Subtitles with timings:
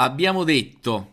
[0.00, 1.12] abbiamo detto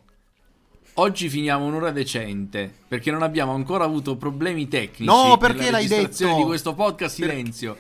[0.95, 5.05] oggi finiamo un'ora decente perché non abbiamo ancora avuto problemi tecnici.
[5.05, 6.43] No, perché l'hai registrazione detto?
[6.43, 7.77] di questo podcast silenzio.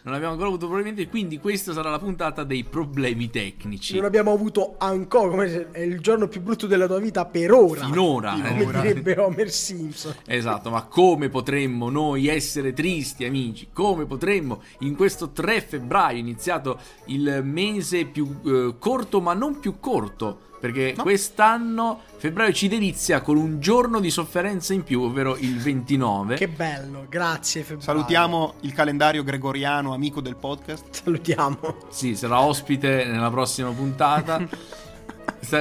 [0.00, 3.94] Non abbiamo ancora avuto problemi tecnici, quindi questa sarà la puntata dei problemi tecnici.
[3.94, 7.84] Non abbiamo avuto ancora, come è il giorno più brutto della tua vita per ora.
[7.84, 8.32] Finora.
[8.32, 8.80] Come Finora.
[8.80, 10.14] direbbe Homer Simpson.
[10.26, 13.68] Esatto, ma come potremmo noi essere tristi, amici?
[13.72, 19.78] Come potremmo in questo 3 febbraio, iniziato il mese più eh, corto, ma non più
[19.78, 20.46] corto?
[20.60, 26.34] Perché quest'anno febbraio ci delizia con un giorno di sofferenza in più, ovvero il 29.
[26.36, 27.82] Che bello, grazie Febbraio.
[27.84, 30.86] Salutiamo il calendario gregoriano, amico del podcast.
[31.04, 31.58] Salutiamo.
[31.90, 34.42] Sì, sarà ospite nella prossima puntata.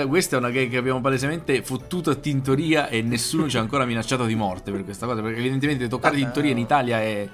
[0.08, 3.86] Questa- è una gag che abbiamo palesemente fottuto a tintoria e nessuno ci ha ancora
[3.86, 5.22] minacciato di morte per questa cosa.
[5.22, 7.28] Perché evidentemente toccare tintoria in Italia è,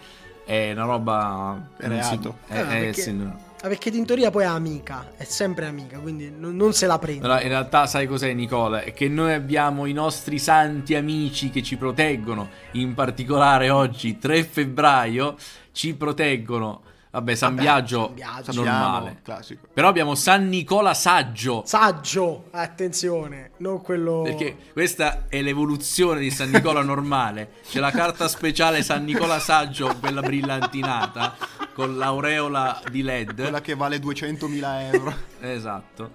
[0.46, 1.70] è una roba...
[1.78, 2.38] È reato.
[2.48, 3.52] è- Eh, è- perché- sì, no.
[3.66, 7.24] Ah, perché Tintoria poi è amica, è sempre amica, quindi non, non se la prende.
[7.24, 8.82] Allora, in realtà sai cos'è Nicola?
[8.82, 14.44] È che noi abbiamo i nostri santi amici che ci proteggono, in particolare oggi 3
[14.44, 15.38] febbraio
[15.72, 16.82] ci proteggono.
[17.14, 18.54] Vabbè, San Vabbè, Biagio, San Biagio.
[18.64, 19.20] normale.
[19.22, 19.68] Classico.
[19.72, 21.62] Però abbiamo San Nicola saggio.
[21.64, 24.24] Saggio, attenzione, non quello...
[24.24, 27.52] Perché questa è l'evoluzione di San Nicola normale.
[27.70, 31.36] C'è la carta speciale San Nicola saggio, quella brillantinata,
[31.76, 33.42] con l'aureola di LED.
[33.42, 35.14] Quella che vale 200.000 euro.
[35.42, 36.10] Esatto.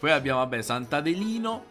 [0.00, 1.64] Poi abbiamo, vabbè, Sant'Adelino,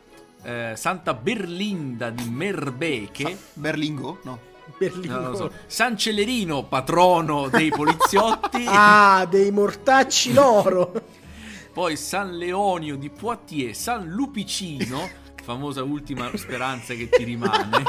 [0.43, 3.37] eh, Santa Berlinda di Merbeche.
[3.55, 4.19] Berlingo?
[4.23, 4.47] No.
[4.77, 5.35] Berlino.
[5.35, 5.51] So.
[5.67, 8.65] San Celerino, patrono dei poliziotti.
[8.67, 10.91] Ah, dei mortacci loro.
[11.73, 15.09] Poi San Leonio di Poitiers, San Lupicino,
[15.43, 17.83] famosa ultima speranza che ti rimane.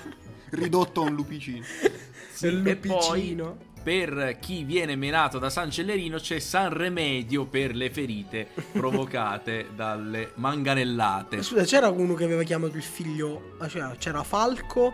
[0.50, 1.64] Ridotto a un lupicino.
[2.40, 3.56] E poi lupicino.
[3.82, 10.32] per chi viene menato da San Celerino c'è San Remedio per le ferite provocate dalle
[10.34, 11.42] manganellate.
[11.42, 13.54] Scusa, c'era uno che aveva chiamato il figlio...
[13.58, 14.92] ah, C'era, c'era Falco,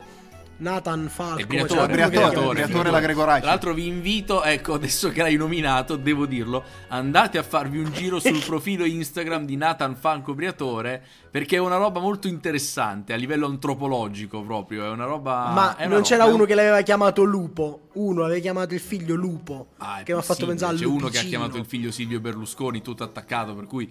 [0.63, 1.41] Nathan Falco.
[1.41, 3.41] Il Briatore, c'era Briatore, chiamato il Briatore la Gregoracci.
[3.41, 7.92] Tra l'altro vi invito, ecco, adesso che l'hai nominato, devo dirlo, andate a farvi un
[7.92, 13.17] giro sul profilo Instagram di Nathan Falco Briatore, perché è una roba molto interessante a
[13.17, 15.51] livello antropologico proprio, è una roba...
[15.53, 17.89] Ma una non c'era roba- uno che l'aveva chiamato Lupo.
[17.95, 19.70] Uno aveva chiamato il figlio Lupo.
[19.79, 22.20] Ah, che mi ha fatto pensare al C'è uno che ha chiamato il figlio Silvio
[22.20, 23.91] Berlusconi tutto attaccato, per cui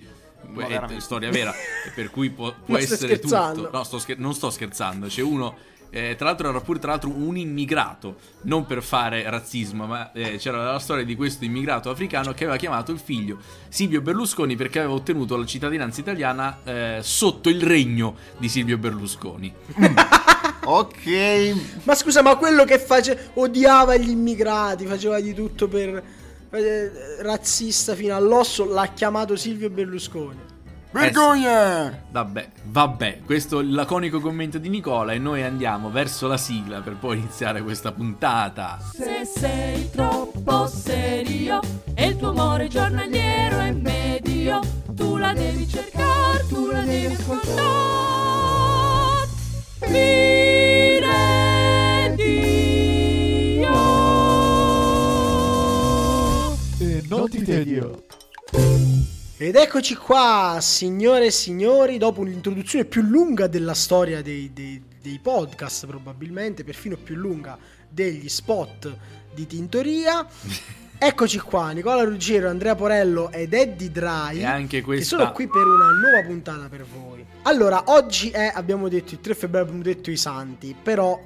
[0.57, 1.53] è storia vera,
[1.93, 3.63] per cui può, può essere scherzando?
[3.65, 3.77] tutto.
[3.77, 5.55] No, sto scher- non sto scherzando, c'è uno
[5.91, 10.37] eh, tra l'altro era pure tra l'altro un immigrato, non per fare razzismo, ma eh,
[10.37, 13.37] c'era la storia di questo immigrato africano che aveva chiamato il figlio
[13.69, 19.53] Silvio Berlusconi perché aveva ottenuto la cittadinanza italiana eh, sotto il regno di Silvio Berlusconi.
[20.63, 21.55] Ok.
[21.83, 23.31] Ma scusa, ma quello che face...
[23.33, 26.03] odiava gli immigrati, faceva di tutto per...
[26.51, 26.91] eh,
[27.21, 30.50] razzista fino all'osso, l'ha chiamato Silvio Berlusconi.
[30.91, 32.03] Vergogna!
[32.11, 36.81] Vabbè, vabbè, questo è il laconico commento di Nicola e noi andiamo verso la sigla
[36.81, 38.77] per poi iniziare questa puntata.
[38.91, 41.61] Se sei troppo serio
[41.93, 44.59] e il tuo amore giornaliero è medio,
[44.93, 47.59] tu la devi cercare, tu la devi ascoltare.
[49.87, 51.11] Mire
[52.15, 53.71] Dio.
[56.79, 58.03] E non ti tedio.
[59.43, 65.17] Ed eccoci qua, signore e signori, dopo un'introduzione più lunga della storia dei, dei- dei
[65.17, 67.57] podcast, probabilmente, perfino più lunga
[67.89, 68.95] degli spot
[69.33, 70.23] di Tintoria.
[71.03, 74.37] Eccoci qua, Nicola Ruggero, Andrea Porello ed Eddie Dry.
[74.41, 77.25] E anche Che questa- sono qui per una nuova puntata per voi.
[77.41, 81.19] Allora, oggi è, abbiamo detto, il 3 febbraio abbiamo detto i santi, però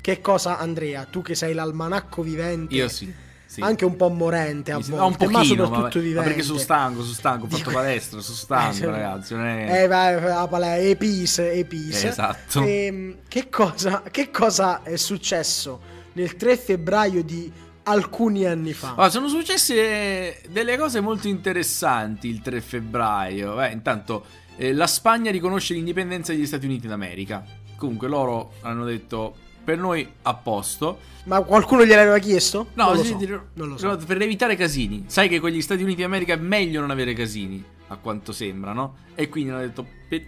[0.00, 3.12] che cosa Andrea, tu che sei l'almanacco vivente, Io sì.
[3.56, 3.62] Sì.
[3.62, 6.00] anche un po' morente a volte, no, un pochino, ma soprattutto vabbè.
[6.00, 6.28] vivente.
[6.28, 9.34] Perché sono stanco, sono stanco, ho fatto Dico- palestra, sono stanco, Eh, ragazzi.
[9.34, 9.82] Non è...
[9.82, 12.04] Eh, vai, la Epis, Epis.
[12.04, 12.62] Esatto.
[12.62, 15.80] Ehm, che, cosa, che cosa è successo
[16.12, 17.50] nel 3 febbraio di
[17.84, 18.90] alcuni anni fa?
[18.90, 23.54] Allora, sono successe delle cose molto interessanti il 3 febbraio.
[23.54, 27.42] Beh, intanto eh, la Spagna riconosce l'indipendenza degli Stati Uniti d'America.
[27.76, 31.00] Comunque loro hanno detto per noi a posto.
[31.24, 32.68] Ma qualcuno gliel'aveva chiesto?
[32.74, 33.18] No, non lo so.
[33.54, 33.96] Non lo so.
[34.06, 35.06] per evitare casini.
[35.08, 38.72] Sai che con gli Stati Uniti d'America è meglio non avere casini, a quanto sembra,
[38.72, 38.98] no?
[39.16, 40.22] E quindi hanno detto per,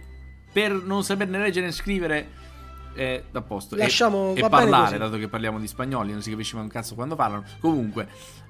[0.51, 2.27] per non saperne leggere e scrivere
[2.95, 3.75] eh, a posto.
[3.75, 6.69] E- Lasciamo- e, bene parlare, dato che parliamo di spagnoli, non si capisce mai un
[6.69, 7.45] cazzo quando parlano.
[7.61, 8.09] Comunque,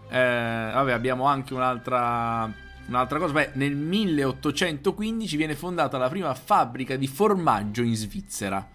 [0.10, 2.52] eh, vabbè, abbiamo anche un'altra
[2.88, 8.68] un'altra cosa, beh, nel 1815 viene fondata la prima fabbrica di formaggio in Svizzera.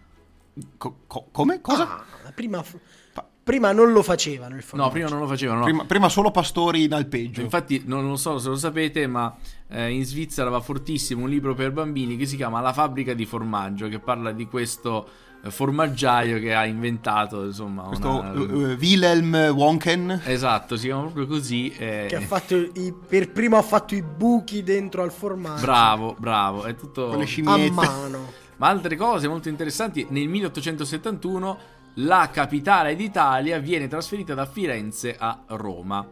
[0.77, 1.61] Co- co- come?
[1.61, 1.99] Cosa?
[1.99, 2.65] Ah, prima
[3.45, 4.89] prima non lo facevano il formaggio.
[4.89, 5.59] No, prima non lo facevano.
[5.59, 5.65] no.
[5.67, 7.43] Prima, prima solo pastori in alpeggio.
[7.43, 9.35] Infatti, non lo so se lo sapete, ma
[9.69, 13.27] eh, in Svizzera va fortissimo un libro per bambini che si chiama La fabbrica di
[13.27, 15.07] formaggio, che parla di questo
[15.45, 20.23] eh, formaggiaio che ha inventato, insomma, Questo una- eh, eh, Wilhelm Wonken.
[20.25, 21.71] Esatto, si chiama proprio così.
[21.77, 25.61] eh, Che ha fatto i- per primo ha fatto i buchi dentro al formaggio.
[25.61, 27.09] Bravo, bravo, è tutto...
[27.09, 28.43] Con le A mano.
[28.57, 31.59] Ma altre cose molto interessanti, nel 1871
[31.99, 36.09] la capitale d'Italia viene trasferita da Firenze a Roma.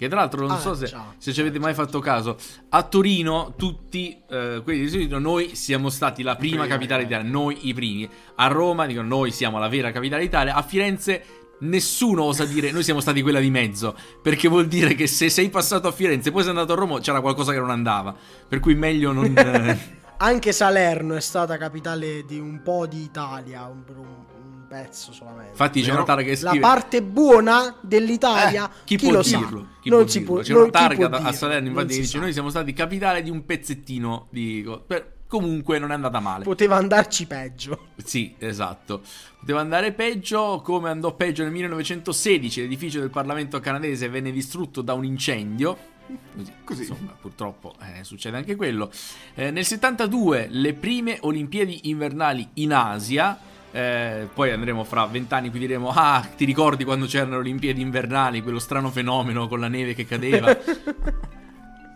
[0.00, 2.38] Che tra l'altro non Ah, so se, se ci avete mai fatto caso,
[2.70, 7.04] a Torino tutti eh, quelli di Torino, noi siamo stati la prima capitale eh.
[7.04, 8.08] d'Italia, noi i primi.
[8.36, 11.22] A Roma dicono noi siamo la vera capitale d'Italia, a Firenze
[11.60, 15.50] nessuno osa dire noi siamo stati quella di mezzo, perché vuol dire che se sei
[15.50, 18.16] passato a Firenze e poi sei andato a Roma c'era qualcosa che non andava,
[18.48, 19.34] per cui meglio non...
[20.22, 25.12] Anche Salerno è stata capitale di un po' di Italia, un, per un- un pezzo
[25.12, 25.50] solamente.
[25.52, 26.60] Infatti c'è targa che La scrive...
[26.60, 29.60] parte buona dell'Italia, Eh, chi, chi, può lo dirlo?
[29.60, 29.78] sa?
[29.80, 30.34] Chi non può si dirlo?
[30.34, 30.70] può, C'è non- una
[31.08, 31.32] da- a dirlo?
[31.32, 32.18] Salerno, infatti, che si dice.
[32.18, 34.70] Noi siamo stati capitale di un pezzettino di.
[34.86, 36.42] per- Comunque non è andata male.
[36.42, 37.86] Poteva andarci peggio.
[38.02, 39.00] Sì, esatto.
[39.38, 42.62] Poteva andare peggio, come andò peggio nel 1916.
[42.62, 45.78] L'edificio del Parlamento canadese venne distrutto da un incendio.
[46.36, 46.80] Così, Così.
[46.82, 48.90] insomma, purtroppo eh, succede anche quello.
[49.34, 53.38] Eh, nel 72 le prime Olimpiadi invernali in Asia.
[53.72, 58.42] eh, poi andremo fra vent'anni qui diremo: Ah, ti ricordi quando c'erano le Olimpiadi invernali?
[58.42, 60.56] Quello strano fenomeno con la neve che cadeva.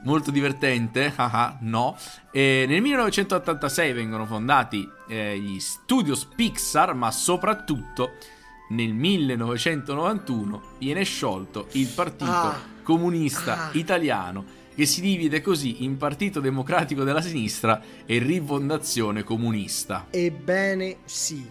[0.05, 1.97] Molto divertente, haha, no.
[2.31, 8.13] E nel 1986 vengono fondati eh, gli Studios Pixar, ma soprattutto
[8.71, 12.61] nel 1991 viene sciolto il Partito Ah.
[12.83, 13.71] Comunista Ah.
[13.75, 14.45] Italiano,
[14.75, 20.07] che si divide così in Partito Democratico della Sinistra e Rifondazione Comunista.
[20.11, 21.49] Ebbene sì.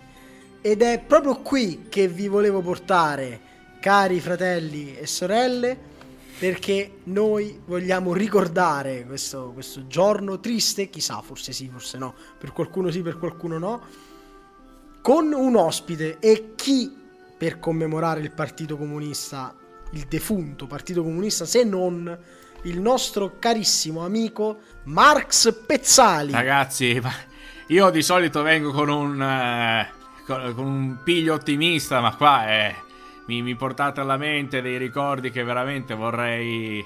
[0.62, 3.40] Ed è proprio qui che vi volevo portare,
[3.80, 5.78] cari fratelli e sorelle,
[6.40, 12.92] perché noi vogliamo ricordare questo, questo giorno triste, chissà, forse sì, forse no, per qualcuno
[12.92, 13.82] sì, per qualcuno no,
[15.02, 17.02] con un ospite e chi
[17.38, 19.56] per commemorare il Partito Comunista,
[19.92, 22.18] il defunto Partito Comunista, se non
[22.64, 26.32] il nostro carissimo amico Marx Pezzali.
[26.32, 27.02] Ragazzi,
[27.68, 29.90] io di solito vengo con un, eh,
[30.26, 32.76] con, un piglio ottimista, ma qua eh,
[33.28, 36.86] mi, mi portate alla mente dei ricordi che veramente vorrei,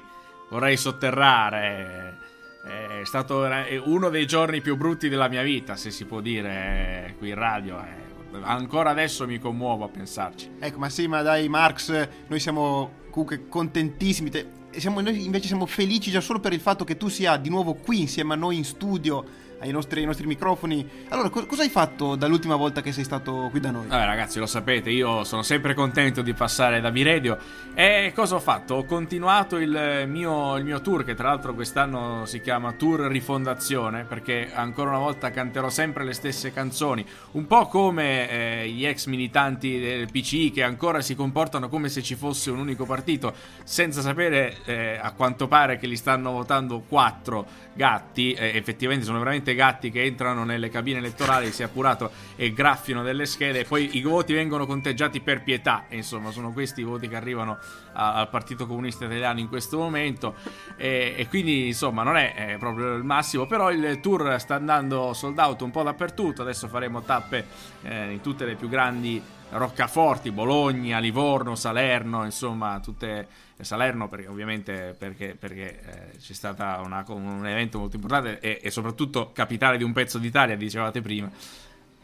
[0.50, 2.26] vorrei sotterrare.
[2.68, 7.06] È stato è uno dei giorni più brutti della mia vita, se si può dire,
[7.08, 7.80] eh, qui in radio.
[7.80, 8.06] eh.
[8.44, 10.51] Ancora adesso mi commuovo a pensarci.
[10.60, 14.30] Ecco, ma sì, ma dai, Marx, noi siamo comunque contentissimi.
[14.30, 17.50] te- siamo- noi invece siamo felici già solo per il fatto che tu sia di
[17.50, 19.24] nuovo qui insieme a noi in studio,
[19.59, 20.88] ai nostri, ai nostri microfoni.
[21.09, 23.88] Allora, co- cosa hai fatto dall'ultima volta che sei stato qui da noi?
[23.88, 27.38] Vabbè ragazzi lo sapete, io sono sempre contento di passare da B-Radio
[27.74, 28.75] e cosa ho fatto?
[28.75, 34.04] Ho continuato il mio, il mio tour che tra l'altro quest'anno si chiama Tour Rifondazione
[34.04, 39.06] perché ancora una volta canterò sempre le stesse canzoni, un po' come eh, gli ex
[39.06, 43.33] militanti del PCI che ancora si comportano come se ci fosse un unico partito
[43.63, 49.19] senza sapere eh, a quanto pare che li stanno votando quattro gatti, eh, effettivamente sono
[49.19, 53.98] veramente gatti che entrano nelle cabine elettorali, si è appurato e graffiano delle schede, poi
[53.98, 57.58] i voti vengono conteggiati per pietà, insomma sono questi i voti che arrivano
[57.94, 60.36] a- al Partito Comunista Italiano in questo momento,
[60.76, 65.14] e, e quindi insomma non è, eh, proprio il massimo, però il tour sta andando
[65.14, 67.45] sold out un po' dappertutto, adesso faremo tappe
[67.83, 73.27] eh, in tutte le più grandi roccaforti, Bologna, Livorno, Salerno, insomma tutte
[73.61, 79.31] Salerno perché ovviamente perché, perché, eh, c'è stato un evento molto importante e, e soprattutto
[79.33, 81.30] capitale di un pezzo d'Italia, dicevate prima.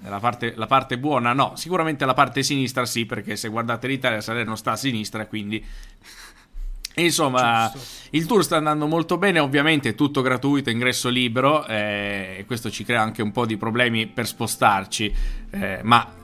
[0.05, 4.19] La parte, la parte buona no, sicuramente la parte sinistra sì, perché se guardate l'Italia
[4.19, 5.63] Salerno sta a sinistra, quindi
[6.95, 8.07] Insomma, Giusto.
[8.11, 12.69] il tour sta andando molto bene, ovviamente è tutto gratuito, ingresso libero eh, e questo
[12.69, 15.15] ci crea anche un po' di problemi per spostarci,
[15.51, 16.21] eh, ma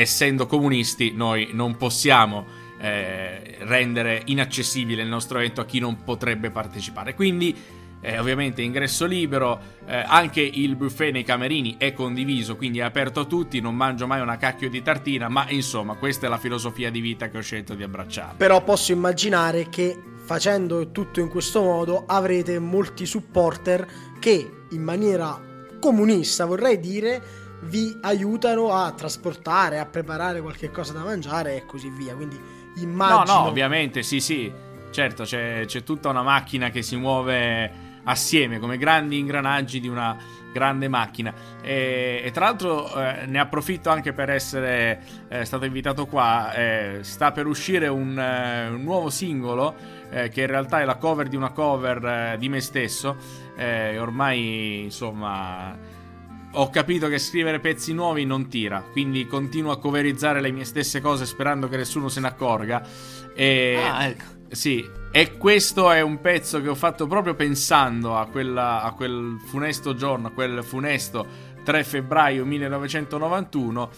[0.00, 2.46] essendo comunisti noi non possiamo
[2.80, 7.14] eh, rendere inaccessibile il nostro evento a chi non potrebbe partecipare.
[7.14, 7.54] Quindi
[8.00, 13.20] eh, ovviamente ingresso libero, eh, anche il buffet nei camerini è condiviso, quindi è aperto
[13.20, 16.90] a tutti, non mangio mai una cacchio di tartina, ma insomma questa è la filosofia
[16.90, 18.34] di vita che ho scelto di abbracciare.
[18.38, 23.86] Però posso immaginare che facendo tutto in questo modo avrete molti supporter
[24.18, 25.48] che in maniera
[25.80, 31.90] comunista, vorrei dire, vi aiutano a trasportare, a preparare qualche cosa da mangiare e così
[31.90, 32.14] via.
[32.14, 32.40] Quindi
[32.76, 34.52] immagino No, no, ovviamente, sì, sì.
[34.90, 40.16] Certo, c'è, c'è tutta una macchina che si muove assieme come grandi ingranaggi di una
[40.52, 41.32] grande macchina.
[41.62, 46.52] E, e tra l'altro eh, ne approfitto anche per essere eh, stato invitato qua.
[46.52, 49.74] Eh, sta per uscire un, eh, un nuovo singolo
[50.10, 53.16] eh, che in realtà è la cover di una cover eh, di me stesso.
[53.56, 55.76] ormai insomma
[56.52, 61.00] ho capito che scrivere pezzi nuovi non tira, quindi continuo a coverizzare le mie stesse
[61.00, 62.82] cose sperando che nessuno se ne accorga.
[63.34, 64.24] E, Ah, ecco.
[64.50, 69.36] Sì, e questo è un pezzo che ho fatto proprio pensando a, quella- a quel
[69.46, 71.24] funesto giorno, a quel funesto
[71.62, 73.90] 3 febbraio 1991.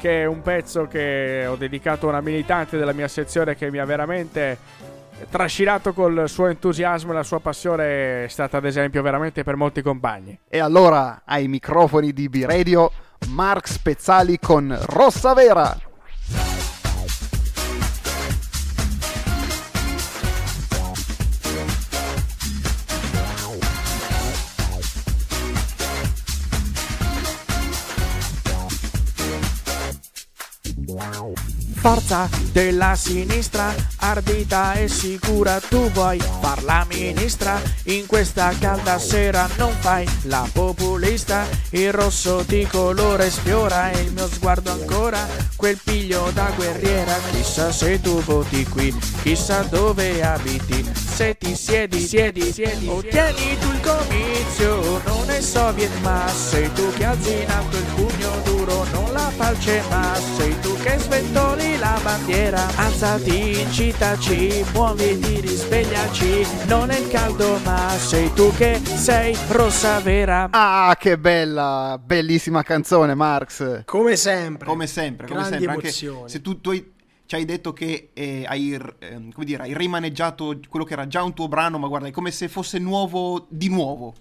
[0.00, 3.76] che è un pezzo che ho dedicato a una militante della mia sezione che mi
[3.78, 4.56] ha veramente
[5.28, 9.82] trascinato col suo entusiasmo e la sua passione è stata ad esempio veramente per molti
[9.82, 10.38] compagni.
[10.48, 12.90] E allora ai microfoni di B-Radio,
[13.28, 15.89] Mark Spezzali con Rossa Vera.
[31.80, 37.58] Forza della sinistra, ardita e sicura, tu vuoi far la ministra?
[37.84, 44.12] In questa calda sera, non fai la populista, il rosso di colore sfiora e il
[44.12, 50.84] mio sguardo ancora, quel piglio da guerriera, chissà se tu voti qui, chissà dove abiti,
[51.20, 56.90] se ti siedi, siedi, siedi, ottieni tu il comizio, non è soviet ma sei tu
[56.94, 61.76] che alzi in alto il pugno duro, non la falce ma sei tu che sventoli
[61.76, 69.36] la bandiera Alzati, incitaci, muoviti, risvegliaci Non è il caldo ma sei tu che sei
[69.48, 73.84] rossa vera Ah, che bella, bellissima canzone, Marx.
[73.84, 74.66] Come sempre.
[74.66, 75.74] Come sempre, come Grandi sempre.
[75.74, 76.30] Anche emozioni.
[76.30, 76.92] se tu, tu hai-
[77.30, 81.22] ci hai detto che eh, hai, ehm, come dire, hai rimaneggiato quello che era già
[81.22, 84.12] un tuo brano, ma guarda, è come se fosse nuovo di nuovo.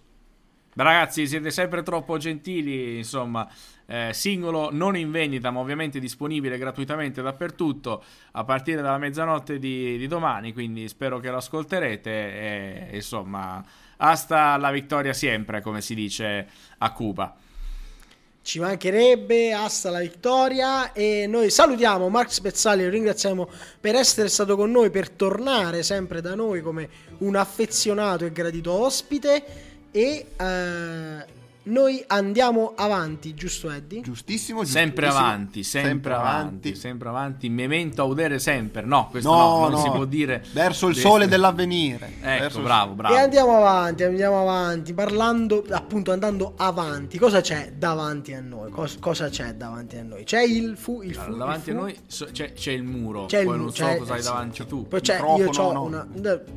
[0.76, 2.98] Ragazzi, siete sempre troppo gentili.
[2.98, 3.50] Insomma,
[3.88, 9.98] eh, singolo non in vendita, ma ovviamente disponibile gratuitamente dappertutto a partire dalla mezzanotte di,
[9.98, 10.54] di domani.
[10.54, 12.12] Quindi spero che lo ascolterete.
[12.12, 13.66] E insomma,
[13.98, 16.48] hasta la vittoria sempre, come si dice
[16.78, 17.36] a Cuba.
[18.42, 23.48] Ci mancherebbe, hasta la vittoria e noi salutiamo Mark Spezzali, lo ringraziamo
[23.80, 28.72] per essere stato con noi, per tornare sempre da noi come un affezionato e gradito
[28.72, 29.44] ospite
[29.92, 31.38] e eh,
[31.70, 34.02] noi andiamo avanti, giusto Eddie?
[34.02, 35.28] Giustissimo, Sempre giustissimo.
[35.30, 37.50] avanti, sempre, avanti, sempre avanti.
[37.50, 38.82] Memento audere sempre.
[38.84, 39.78] No, questo no, No, non no.
[39.82, 40.44] si può dire.
[40.52, 42.14] Verso il Deve- sole dell'avvenire.
[42.22, 43.16] Ecco, Verso il- bravo, bravo.
[43.16, 47.18] E andiamo avanti, andiamo avanti, parlando, appunto andando avanti.
[47.18, 48.70] Cosa c'è davanti a noi?
[48.72, 50.24] Cos- cosa c'è davanti a noi?
[50.24, 52.84] C'è il fu, il fu, Allora, il davanti a fu- noi so- c'è, c'è il
[52.84, 53.26] muro.
[53.26, 54.28] C'è il poi mu- non so c'è- cosa hai eh, sì.
[54.28, 54.88] davanti tu.
[54.88, 55.84] Poi c'è, Microfono, io c'ho no.
[55.84, 56.08] una,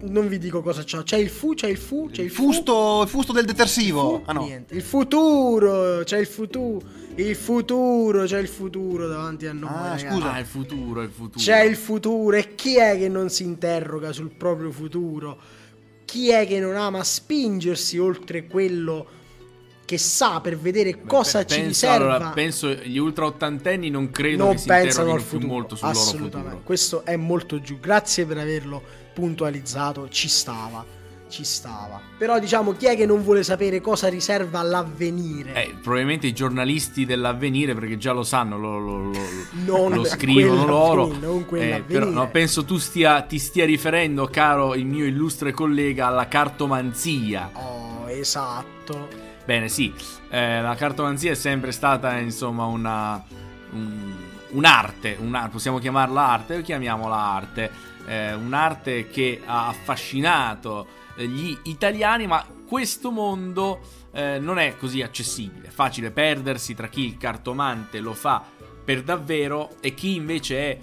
[0.00, 1.02] non vi dico cosa c'ho.
[1.02, 4.19] C'è il fu, c'è il fu, c'è il, Il fu, fusto, il fusto del detersivo.
[4.19, 4.45] fu, Ah no.
[4.45, 4.75] niente.
[4.75, 9.71] Il futuro, c'è il futuro, il futuro, c'è il futuro davanti a noi.
[9.71, 10.06] Ah, ragazzi.
[10.06, 10.32] scusa.
[10.32, 11.44] Ah, il futuro, il futuro.
[11.44, 15.38] C'è il futuro e chi è che non si interroga sul proprio futuro?
[16.04, 19.06] Chi è che non ama spingersi oltre quello
[19.85, 22.14] che sa per vedere Beh, cosa pe- ci penso, riserva?
[22.14, 25.75] allora, penso gli ultra ottantenni non credo non che si pensano al più futuro, molto
[25.75, 26.49] sul loro assolutamente.
[26.50, 26.62] futuro.
[26.64, 27.78] Questo è molto giù.
[27.80, 28.82] Grazie per averlo
[29.12, 30.09] puntualizzato.
[30.09, 30.85] Ci stava,
[31.33, 31.99] ci stava.
[32.19, 35.55] Però diciamo chi è che non vuole sapere cosa riserva l'avvenire?
[35.55, 39.19] Eh, probabilmente i giornalisti dell'avvenire, perché già lo sanno, lo, lo- lo-
[39.65, 41.07] Non lo scrivono loro.
[41.19, 46.07] non Eh, però, no, penso tu stia, ti stia riferendo, caro il mio illustre collega,
[46.09, 47.51] alla cartomanzia.
[47.55, 49.09] Oh, esatto.
[49.47, 49.93] Bene, sì,
[50.29, 53.25] eh, la cartomanzia è sempre stata, insomma, una,
[53.73, 54.12] un-
[54.51, 57.71] un'arte, una- possiamo chiamarla arte, o chiamiamola arte,
[58.07, 63.81] eh, un'arte che ha affascinato gli italiani, ma questo mondo
[64.12, 68.42] eh, non è così accessibile, è facile perdersi tra chi il cartomante lo fa
[68.85, 70.78] per davvero e chi invece è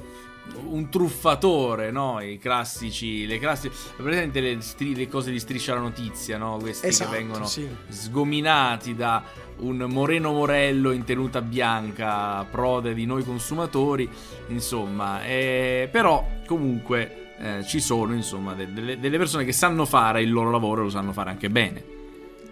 [0.66, 2.20] un truffatore, no?
[2.22, 6.58] I classici, le classiche, presente le, stri- le cose di striscia la notizia, no?
[6.60, 7.68] Questi Esatto, che vengono sì.
[7.88, 9.24] sgominati da
[9.58, 14.10] un Moreno Morello in tenuta bianca, prode di noi consumatori,
[14.48, 20.22] insomma, eh, però comunque eh, ci sono insomma de- delle, delle persone che sanno fare
[20.22, 21.98] il loro lavoro e lo sanno fare anche bene.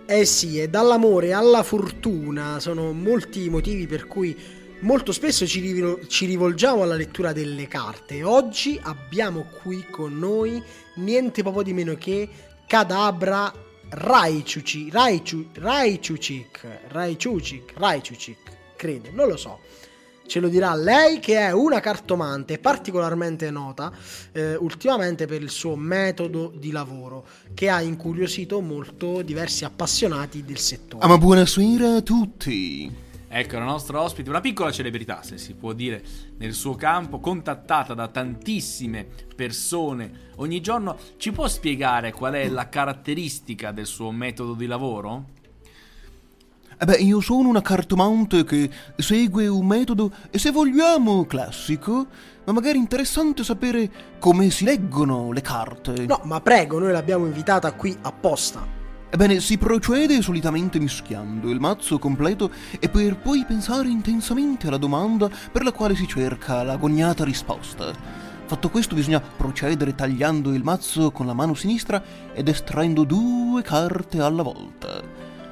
[0.05, 4.35] Eh sì, e dall'amore alla fortuna sono molti i motivi per cui
[4.79, 8.23] molto spesso ci, rivol- ci rivolgiamo alla lettura delle carte.
[8.23, 10.63] Oggi abbiamo qui con noi
[10.95, 12.29] niente poco di meno che
[12.65, 13.51] Cadabra
[13.89, 18.37] Raichuci, Raichu, Raichucik, Raichucik, Raichucik,
[18.75, 19.59] credo, non lo so.
[20.27, 23.91] Ce lo dirà lei che è una cartomante particolarmente nota
[24.31, 30.59] eh, ultimamente per il suo metodo di lavoro che ha incuriosito molto diversi appassionati del
[30.59, 31.03] settore.
[31.03, 33.05] Ah, ma buonasera a tutti.
[33.29, 36.01] Ecco, la nostra ospite, una piccola celebrità, se si può dire,
[36.37, 39.05] nel suo campo, contattata da tantissime
[39.35, 40.97] persone ogni giorno.
[41.17, 45.35] Ci può spiegare qual è la caratteristica del suo metodo di lavoro?
[46.79, 52.05] Eh beh, io sono una cartomante che segue un metodo, se vogliamo, classico,
[52.45, 56.05] ma magari interessante sapere come si leggono le carte.
[56.05, 58.63] No, ma prego, noi l'abbiamo invitata qui apposta.
[59.09, 65.31] Ebbene, si procede solitamente mischiando il mazzo completo e per poi pensare intensamente alla domanda
[65.51, 67.91] per la quale si cerca l'agognata risposta.
[68.45, 72.03] Fatto questo bisogna procedere tagliando il mazzo con la mano sinistra
[72.33, 75.01] ed estraendo due carte alla volta.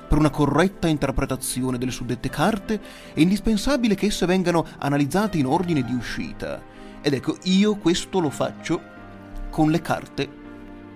[0.08, 2.80] Per una corretta interpretazione delle suddette carte
[3.14, 6.62] è indispensabile che esse vengano analizzate in ordine di uscita.
[7.02, 8.82] Ed ecco, io questo lo faccio
[9.50, 10.30] con le carte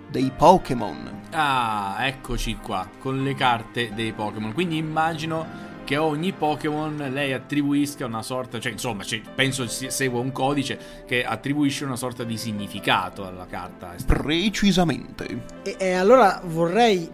[0.10, 1.22] dei Pokémon.
[1.32, 4.54] Ah, eccoci qua, con le carte dei Pokémon.
[4.54, 5.46] Quindi immagino
[5.90, 10.32] che a ogni Pokémon lei attribuisca una sorta, cioè insomma, cioè, penso si- segua un
[10.32, 10.78] codice
[11.08, 13.96] che attribuisce una sorta di significato alla carta.
[14.06, 15.46] Precisamente.
[15.64, 17.10] E, e allora vorrei,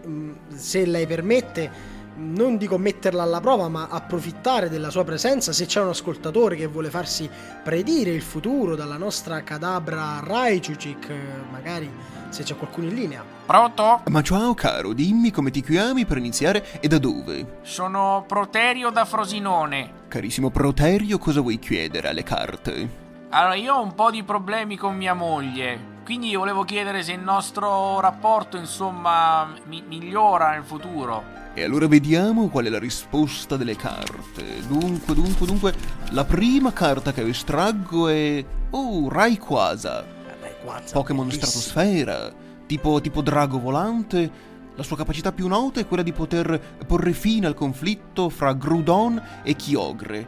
[0.54, 1.72] se lei permette,
[2.16, 6.68] non dico metterla alla prova, ma approfittare della sua presenza se c'è un ascoltatore che
[6.68, 7.30] vuole farsi
[7.64, 11.18] predire il futuro dalla nostra cadabra Raichuchik, eh,
[11.52, 11.90] magari
[12.30, 13.24] se c'è qualcuno in linea.
[13.46, 14.02] Pronto?
[14.10, 17.60] Ma ciao caro, dimmi come ti chiami per iniziare e da dove.
[17.62, 20.04] Sono Proterio da Frosinone.
[20.08, 23.04] Carissimo Proterio, cosa vuoi chiedere alle carte?
[23.30, 25.94] Allora, io ho un po' di problemi con mia moglie.
[26.06, 31.44] Quindi io volevo chiedere se il nostro rapporto, insomma, mi- migliora nel futuro.
[31.58, 34.44] E allora vediamo qual è la risposta delle carte.
[34.68, 35.74] Dunque, dunque, dunque,
[36.10, 38.44] la prima carta che estraggo è...
[38.72, 40.04] Oh, Rayquaza.
[40.04, 42.34] Vabbè, guarda, Pokémon stratosfera,
[42.66, 44.30] tipo, tipo drago volante.
[44.76, 49.22] La sua capacità più nota è quella di poter porre fine al conflitto fra Groudon
[49.42, 50.28] e Kyogre.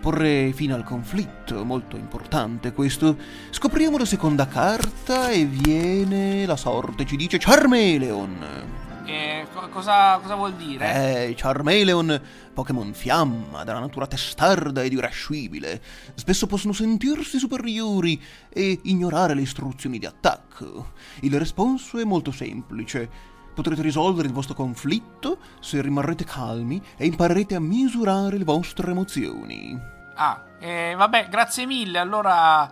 [0.00, 3.16] Porre fine al conflitto, molto importante questo.
[3.50, 6.46] Scopriamo la seconda carta e viene...
[6.46, 8.86] La sorte ci dice Charmeleon.
[9.10, 11.28] E co- cosa, cosa vuol dire?
[11.30, 12.20] Eh, Charmeleon,
[12.52, 15.80] Pokémon fiamma, dalla natura testarda ed irascibile,
[16.14, 20.92] spesso possono sentirsi superiori e ignorare le istruzioni di attacco.
[21.20, 23.08] Il responso è molto semplice.
[23.54, 29.76] Potrete risolvere il vostro conflitto se rimarrete calmi e imparerete a misurare le vostre emozioni.
[30.16, 31.98] Ah, eh, vabbè, grazie mille.
[31.98, 32.70] Allora,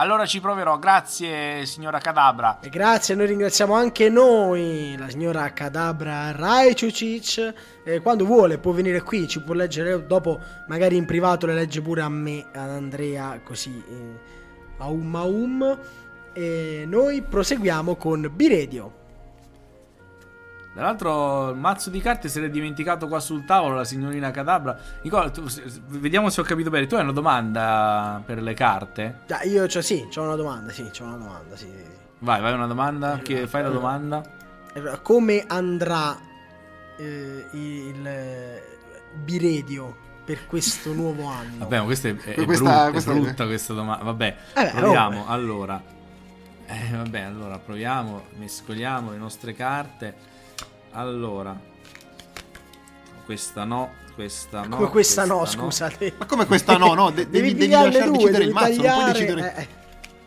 [0.00, 0.78] allora ci proverò.
[0.78, 2.58] Grazie, signora Cadabra.
[2.60, 7.54] E grazie, noi ringraziamo anche noi, la signora Cadabra Raichucic.
[7.84, 11.82] Eh, quando vuole può venire qui, ci può leggere dopo, magari in privato le legge
[11.82, 14.18] pure a me, ad Andrea, così eh,
[14.78, 15.78] a um a um.
[16.32, 18.99] E noi proseguiamo con Biredio.
[20.72, 24.78] Dall'altro, il mazzo di carte se l'è dimenticato qua sul tavolo la signorina Cadabra.
[25.02, 25.48] Nicola, tu-
[25.88, 26.86] vediamo se ho capito bene.
[26.86, 29.20] Tu hai una domanda per le carte?
[29.26, 31.90] Già, io c'ho, sì, c'ho una domanda, sì, c'ho una domanda, sì, sì, sì.
[32.20, 33.18] Vai, vai una domanda.
[33.18, 34.22] Che fai la domanda?
[34.72, 36.16] Eh, Come andrà
[36.96, 38.62] eh, il eh,
[39.24, 41.58] Biredio per questo nuovo anno?
[41.58, 44.04] Vabbè, ma questa è, è- è Questa- brutta, è questa- brutta questa domanda.
[44.04, 45.20] Vabbè, Vabbè, proviamo.
[45.22, 45.26] oh.
[45.26, 45.82] Allora,
[46.66, 50.28] eh, vabbè, allora proviamo, mescoliamo le nostre carte.
[50.92, 51.58] Allora,
[53.24, 54.76] questa no, questa no.
[54.76, 56.14] Come questa no, scusate.
[56.18, 58.66] Ma come questa no, no, de- devi, devi pigliarne lasciare due, decidere devi il mazzo,
[58.68, 59.54] non puoi tagliare, decidere...
[59.56, 59.68] eh,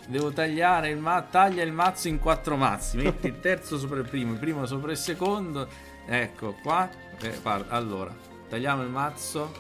[0.05, 2.97] Devo tagliare il mazzo, taglia il mazzo in quattro mazzi.
[2.97, 5.67] Metti il terzo sopra il primo, il primo sopra il secondo.
[6.05, 6.89] Ecco qua.
[7.21, 8.13] Eh, guarda, allora,
[8.49, 9.51] tagliamo il mazzo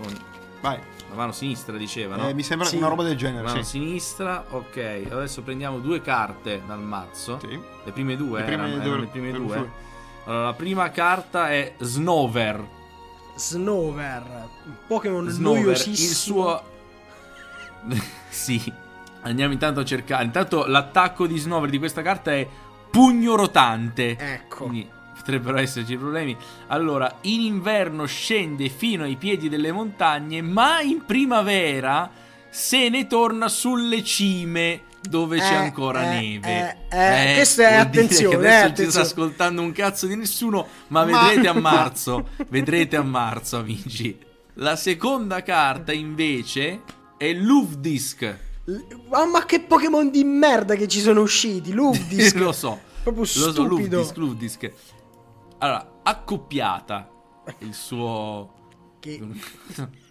[0.00, 0.78] con Vai,
[1.10, 2.28] la mano sinistra, diceva, no?
[2.28, 2.76] Eh, mi sembra Sì.
[2.76, 3.68] una roba del genere, Mano sì.
[3.78, 5.02] sinistra, ok.
[5.10, 7.38] Adesso prendiamo due carte dal mazzo.
[7.40, 7.60] Sì.
[7.84, 9.56] Le prime due, Le prime erano, due- erano le prime due.
[9.56, 9.70] due.
[10.26, 12.74] Allora, la prima carta è Snover.
[13.36, 14.48] Snover,
[14.86, 16.42] Pokémon Snover, il noiosissimo.
[16.42, 16.62] suo...
[18.28, 18.72] sì.
[19.22, 20.24] Andiamo intanto a cercare.
[20.24, 22.46] Intanto l'attacco di Snover di questa carta è
[22.90, 24.16] Pugno Rotante.
[24.16, 24.66] Ecco.
[24.66, 26.36] Quindi potrebbero esserci problemi.
[26.68, 32.10] Allora, in inverno scende fino ai piedi delle montagne, ma in primavera
[32.48, 36.76] se ne torna sulle cime dove c'è Eh, ancora eh, neve.
[36.90, 38.90] eh, eh, questo è- dire attenzione, eh, adesso ci attenzione.
[38.90, 42.28] sta ascoltando un cazzo di nessuno, ma, Ma- vedrete a marzo.
[42.48, 44.18] vedrete a marzo, amici.
[44.54, 46.82] La seconda carta invece
[47.16, 48.38] è Luvdisk.
[48.64, 52.36] L- Mamma che Pokémon di merda che ci sono usciti, Luvdisk.
[52.40, 52.80] lo so.
[53.02, 53.62] Proprio Lo so.
[53.64, 54.72] Luvdisk, Luvdisk.
[55.58, 57.08] Allora, accoppiata
[57.58, 58.52] il suo...
[59.00, 59.20] Che-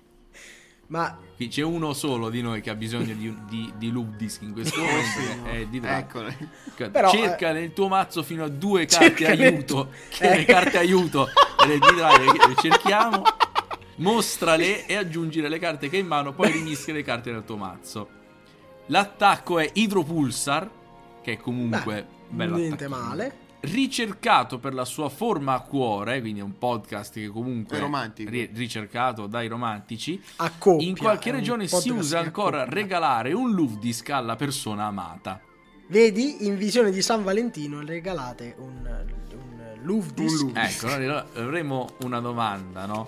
[0.88, 4.42] Ma Qui c'è uno solo di noi che ha bisogno di, di, di loop disk
[4.44, 5.44] in questo momento.
[5.44, 5.80] che è di.
[6.92, 9.66] Però, Cerca eh, nel tuo mazzo fino a due carte cerca aiuto.
[9.66, 10.36] tuo- Che eh.
[10.38, 11.28] le carte aiuto
[11.60, 13.24] delle di Drive le cerchiamo.
[13.98, 17.58] Mostrale e aggiungi le carte che hai in mano, poi rimischia le carte nel tuo
[17.58, 18.10] mazzo.
[18.88, 20.70] L'attacco è Hydropulsar,
[21.22, 23.08] che è comunque bello niente attacchino.
[23.08, 23.36] male.
[23.66, 29.28] Ricercato per la sua forma a cuore, quindi è un podcast che comunque È ricercato
[29.28, 30.22] dai romantici.
[30.38, 30.88] A coppia.
[30.88, 35.42] In qualche un regione si usa ancora regalare un loop disc alla persona amata.
[35.88, 40.42] Vedi, in visione di San Valentino regalate un, un Louvre disc.
[40.42, 40.62] Louvre.
[40.64, 43.08] Ecco, allora avremo una domanda, no?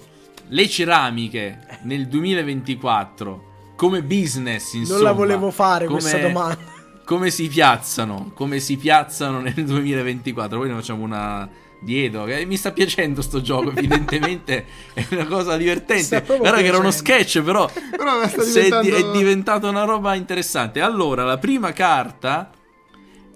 [0.49, 4.97] Le ceramiche nel 2024 come business, insomma.
[4.97, 6.75] non la volevo fare come- questa domanda.
[7.07, 8.31] Come si piazzano?
[8.33, 10.57] Come si piazzano nel 2024?
[10.59, 12.25] Poi ne facciamo una dietro.
[12.25, 16.21] Che mi sta piacendo sto gioco, evidentemente è una cosa divertente.
[16.25, 20.81] Guarda che era uno sketch, però Però è, di- diventando- è diventata una roba interessante.
[20.81, 22.51] Allora, la prima carta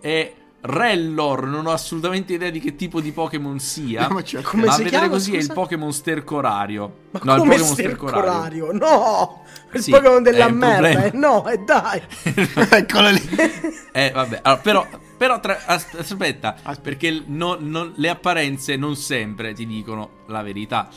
[0.02, 1.48] è Rellor.
[1.48, 4.00] Non ho assolutamente idea di che tipo di Pokémon sia.
[4.02, 4.52] Andiamo a cercare.
[4.52, 5.54] Come ma si a vedere chiama, così è il scusa?
[5.54, 6.94] Pokémon stercorario.
[7.12, 8.72] Ma no, il come Pokémon stercorario?
[8.72, 9.44] No!
[9.74, 11.04] Il Sì, Pokémon della merda.
[11.06, 12.02] eh, No, e dai.
[12.72, 13.30] Eccolo lì.
[13.94, 16.80] Eh, vabbè, allora, però, però tra- as- aspetta, Aspetta.
[16.82, 20.88] perché il- no- non- le apparenze non sempre ti dicono la verità.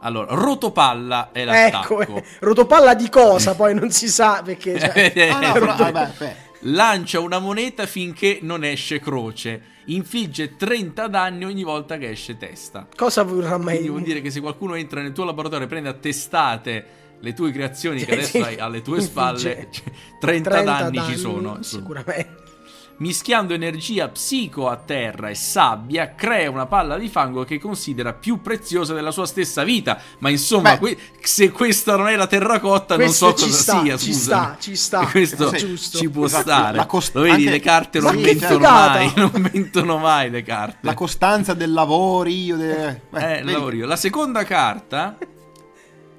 [0.00, 2.02] Allora, Rotopalla è l'attacco.
[2.02, 3.54] Ecco, eh, rotopalla di cosa?
[3.54, 4.78] Poi non si sa perché.
[4.78, 6.36] cioè, Ah, no, però, ah, beh, beh.
[6.66, 9.72] Lancia una moneta finché non esce croce.
[9.86, 12.88] Infligge 30 danni ogni volta che esce testa.
[12.96, 15.90] cosa vorrà mai Quindi vuol dire che se qualcuno entra nel tuo laboratorio e prende
[15.90, 16.86] a testate
[17.20, 19.68] le tue creazioni che Cioè, adesso sì, hai alle tue spalle, cioè,
[20.20, 21.62] 30, danni, ci sono.
[21.62, 22.43] Sicuramente.
[22.96, 28.40] Mischiando energia psico a terra e sabbia, crea una palla di fango che considera più
[28.40, 29.98] preziosa della sua stessa vita.
[30.18, 33.96] Ma insomma, que- se questa non è la terracotta, non so cosa sta, sia.
[33.96, 34.42] ci scusami.
[34.44, 35.06] sta, ci sta.
[35.06, 35.98] Questo giusto.
[35.98, 36.86] ci può Esatto, stare.
[36.86, 39.12] cost- Lo vedi, le carte non mentono mai.
[39.16, 40.78] Non mentono mai le carte.
[40.82, 42.56] La costanza del lavoro, io.
[42.56, 42.88] De...
[42.88, 43.50] eh, vedi?
[43.52, 43.86] lavoro io.
[43.86, 45.18] La seconda carta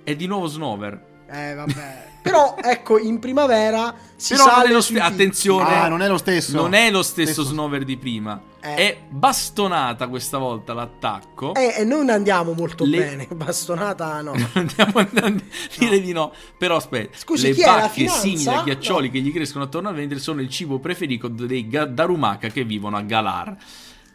[0.03, 1.05] è di nuovo Snover.
[1.31, 2.04] Eh, vabbè.
[2.25, 5.13] Però, ecco, in primavera si Però non sale è lo sui ste- picchi.
[5.13, 6.55] attenzione, Ah, non è lo stesso.
[6.55, 8.41] non è lo stesso Stesso- Snover di prima.
[8.59, 8.73] Eh.
[8.75, 11.53] È bastonata questa volta l'attacco.
[11.53, 13.27] Eh, e non andiamo molto Le- bene.
[13.35, 14.31] Bastonata, no.
[14.53, 15.33] Andiamo a
[15.77, 16.33] dire di no.
[16.57, 19.13] Però aspetta, Scusi, le chi è la bacche simili a ghiaccioli No.
[19.13, 22.97] che gli crescono attorno al ventre sono il cibo preferito dei ga- Darumaka che vivono
[22.97, 23.55] a Galar.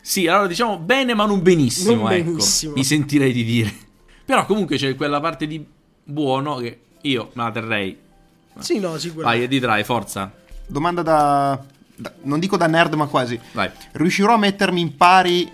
[0.02, 2.24] Sì, allora diciamo bene ma non benissimo, Non ecco.
[2.30, 2.72] benissimo.
[2.74, 3.72] Mi sentirei di dire.
[4.24, 5.64] Però comunque c'è quella parte di
[6.02, 7.98] buono che io me la terrei.
[8.58, 9.44] Sì, no, Vai, sicuramente.
[9.44, 10.30] Edi Drai, forza.
[10.66, 11.58] Domanda da,
[11.94, 13.40] da- Non dico da nerd, ma quasi.
[13.52, 13.70] Vai.
[13.92, 15.50] Riuscirò a mettermi in pari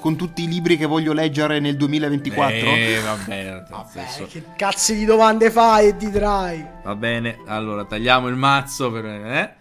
[0.00, 2.56] con tutti i libri che voglio leggere nel 2024?
[2.56, 6.64] Eh, Vabbè, senso- che cazzo di domande fai e di drai?
[6.84, 9.04] Va bene, allora tagliamo il mazzo per...
[9.04, 9.54] Eh?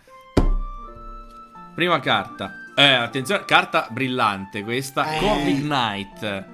[1.74, 2.52] Prima carta.
[2.76, 5.16] Eh, attenzione, carta brillante questa.
[5.16, 5.20] Eh.
[5.20, 6.46] Corvic Knight.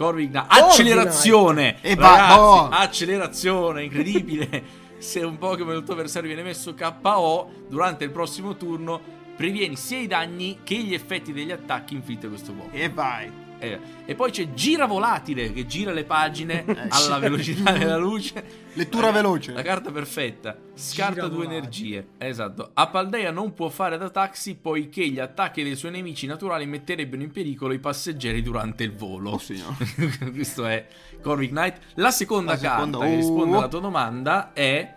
[0.00, 1.76] Corvic Accelerazione!
[1.82, 2.68] E Ragazzi, oh.
[2.70, 4.62] accelerazione, incredibile.
[4.96, 8.98] Se un Pokémon del tuo avversario viene messo KO durante il prossimo turno,
[9.36, 12.70] previeni sia i danni che gli effetti degli attacchi inflitti a questo Pokémon.
[12.72, 13.39] E vai.
[13.60, 18.68] Eh, e poi c'è gira volatile che gira le pagine alla velocità della luce.
[18.72, 19.52] Lettura veloce.
[19.52, 20.56] La carta perfetta.
[20.74, 21.56] Scarta Gira due volatile.
[21.58, 22.06] energie.
[22.18, 22.70] Esatto.
[22.72, 27.30] Apaldea non può fare da taxi poiché gli attacchi dei suoi nemici naturali metterebbero in
[27.32, 29.32] pericolo i passeggeri durante il volo.
[29.32, 29.74] Oh, signor.
[30.32, 30.86] Questo è
[31.20, 31.78] Corvic Knight.
[31.94, 33.58] La seconda La carta seconda- che risponde oh.
[33.58, 34.94] alla tua domanda è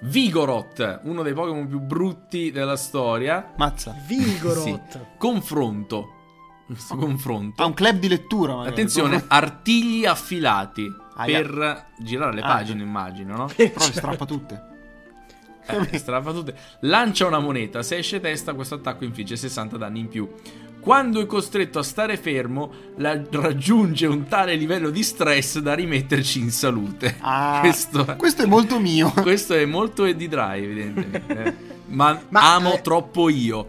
[0.00, 3.52] Vigoroth, uno dei Pokémon più brutti della storia.
[3.56, 3.94] Mazza.
[4.06, 4.90] Vigoroth.
[4.90, 4.98] Sì.
[5.16, 6.13] Confronto.
[6.74, 7.62] Questo confronto.
[7.62, 8.70] Ha un club di lettura, magari.
[8.72, 11.40] Attenzione, artigli affilati Aia.
[11.40, 13.46] per girare le Ah, pagine, immagino, no?
[13.54, 14.62] Però le strappa tutte.
[15.66, 16.54] Eh, strappa tutte.
[16.80, 20.28] Lancia una moneta, se esce testa questo attacco infligge 60 danni in più.
[20.80, 26.50] Quando è costretto a stare fermo, raggiunge un tale livello di stress da rimetterci in
[26.50, 27.16] salute.
[27.20, 29.10] Ah, questo, questo è molto mio.
[29.12, 31.56] questo è molto Eddie Dry, evidentemente.
[31.88, 33.66] Ma, Ma, amo eh, troppo io.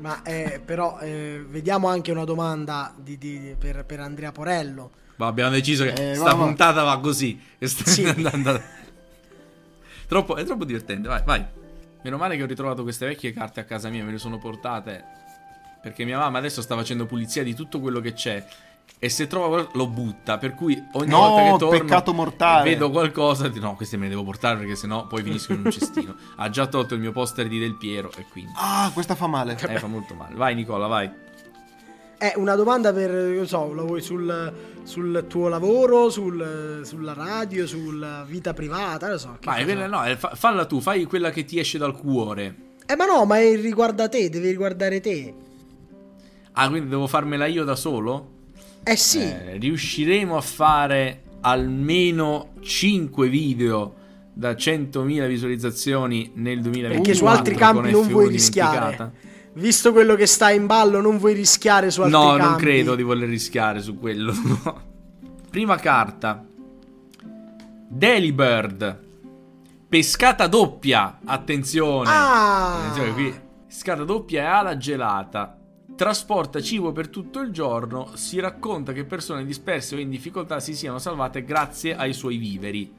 [0.00, 4.90] Ma eh, però eh, vediamo anche una domanda di- di- per, per Andrea Porello.
[5.16, 7.40] Ma abbiamo deciso che Eh, sta va, puntata va così.
[7.60, 8.04] Sì.
[8.04, 8.60] andando-
[10.06, 11.08] troppo, è troppo divertente.
[11.08, 11.44] Vai, vai.
[12.02, 15.02] Meno male che ho ritrovato queste vecchie carte a casa mia, me le sono portate.
[15.82, 18.44] Perché mia mamma adesso sta facendo pulizia di tutto quello che c'è.
[18.98, 20.38] E se trova qual- lo butta.
[20.38, 22.70] Per cui ogni No, volta che torno peccato mortale.
[22.70, 25.64] e vedo qualcosa, dico, no, queste me le devo portare perché sennò poi finiscono in
[25.66, 26.14] un cestino.
[26.36, 29.58] ha già tolto il mio poster di Del Piero e quindi Ah, questa fa male.
[29.60, 30.34] eh, fa molto male.
[30.34, 31.10] Vai Nicola, vai.
[32.16, 34.52] È una domanda per, non so, la vuoi sul,
[34.84, 39.36] sul tuo lavoro, sul- sulla radio, sulla vita privata, non so.
[39.38, 42.54] che Vai, quella- no, eh, fa- falla tu, fai quella che ti esce dal cuore.
[42.86, 45.34] Eh ma no, ma è- riguarda te, devi riguardare te.
[46.52, 48.30] Ah, quindi devo farmela io da solo?
[48.84, 53.94] Eh sì, Eh, riusciremo a fare almeno 5 video
[54.32, 59.12] da 100.000 visualizzazioni nel 2024 perché su altri campi non F1 vuoi rischiare.
[59.54, 62.42] Visto quello che sta in ballo, non vuoi rischiare su altri No, campi.
[62.44, 64.32] non credo di voler rischiare su quello.
[64.64, 64.82] no.
[65.48, 66.44] Prima carta.
[67.88, 69.00] Delibird.
[69.88, 71.20] Pescata doppia.
[71.24, 72.08] Attenzione.
[72.10, 72.78] Ah!
[72.78, 73.34] Attenzione qui.
[73.68, 75.56] Pescata doppia e ala gelata.
[75.96, 78.10] Trasporta cibo per tutto il giorno.
[78.14, 82.92] Si racconta che persone disperse o in difficoltà si siano salvate grazie ai suoi viveri.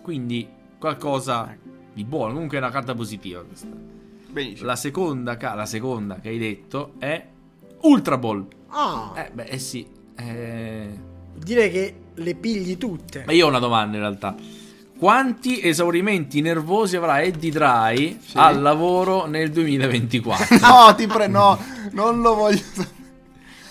[0.00, 1.54] Quindi qualcosa
[1.92, 2.32] di buono.
[2.32, 3.68] Comunque è una carta positiva questa.
[4.30, 4.66] Benissimo.
[4.66, 7.26] La seconda, ca- la seconda che hai detto è
[7.82, 8.46] Ultra Ball.
[8.68, 9.86] Ah, Eh, beh, eh sì.
[10.16, 10.88] Eh...
[11.36, 13.24] direi che le pigli tutte.
[13.26, 14.34] Ma io ho una domanda in realtà.
[15.02, 18.36] Quanti esaurimenti nervosi avrà Eddie Dry Sì.
[18.38, 20.58] al lavoro nel 2024?
[20.62, 21.58] No, ti prego, no,
[21.90, 22.60] non lo voglio.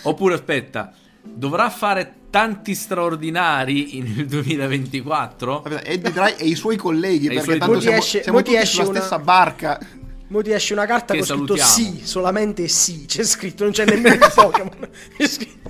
[0.02, 0.92] Oppure aspetta,
[1.24, 5.62] dovrà fare tanti straordinari nel 2024?
[5.64, 8.24] Vabbè, Eddie Dry e i suoi colleghi, E perché suoi tanto Mo ti siamo, esce-
[8.24, 9.80] siamo mo ti tutti esce sulla una- stessa barca.
[10.28, 13.86] Mo ti esce una carta Che con scritto sì, solamente sì, c'è scritto, non c'è
[13.86, 14.90] nemmeno il Pokémon.
[15.16, 15.70] C'è scritto-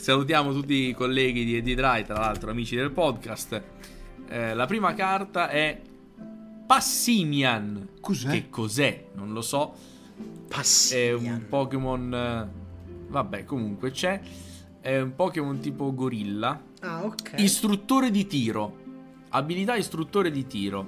[0.00, 3.62] Salutiamo tutti i colleghi di Eddie Dry, tra l'altro amici del podcast.
[4.28, 5.78] Eh, la prima carta è
[6.66, 7.86] Passimian.
[8.00, 8.30] Cos'è?
[8.30, 9.08] Che cos'è?
[9.14, 9.74] Non lo so.
[10.16, 11.34] È Passivian.
[11.34, 12.14] un Pokémon.
[12.14, 12.48] eh,
[13.08, 14.18] Vabbè, comunque c'è.
[14.80, 16.58] È un Pokémon tipo gorilla.
[16.80, 17.34] Ah, ok.
[17.36, 18.76] Istruttore di tiro.
[19.28, 20.86] Abilità istruttore di tiro.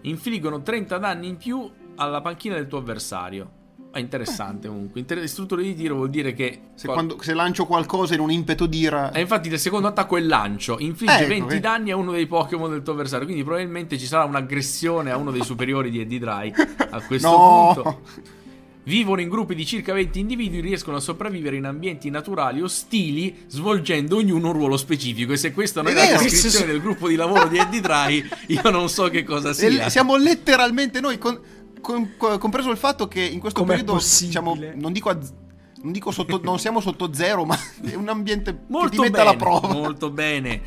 [0.00, 3.52] Infliggono 30 danni in più alla panchina del tuo avversario.
[3.96, 5.00] È interessante comunque.
[5.00, 6.60] Inter- istruttore di tiro vuol dire che.
[6.74, 9.10] Se, qual- quando- se lancio qualcosa in un impeto d'ira...
[9.10, 10.76] E infatti il secondo attacco è il lancio.
[10.78, 11.60] Infligge Ecco, 20 vedi.
[11.60, 13.24] danni a uno dei Pokémon del tuo avversario.
[13.24, 16.52] Quindi probabilmente ci sarà un'aggressione a uno dei superiori di Eddie Dry.
[16.90, 17.72] A questo No!
[17.74, 18.00] punto.
[18.86, 24.14] Vivono in gruppi di circa 20 individui, riescono a sopravvivere in ambienti naturali ostili, svolgendo
[24.18, 25.32] ognuno un ruolo specifico.
[25.32, 28.24] E se questa non è, È la descrizione del gruppo di lavoro di Eddie Dry,
[28.46, 29.88] io non so che cosa sia.
[29.88, 31.36] siamo letteralmente noi, con-
[31.86, 34.30] con- co- compreso il fatto che in questo Com'è periodo possibile?
[34.32, 35.16] siamo, non dico, a
[35.82, 39.10] non dico sotto, non siamo sotto zero, ma è un ambiente che ti Molto mette
[39.18, 39.68] bene, alla prova.
[39.68, 40.62] molto bene.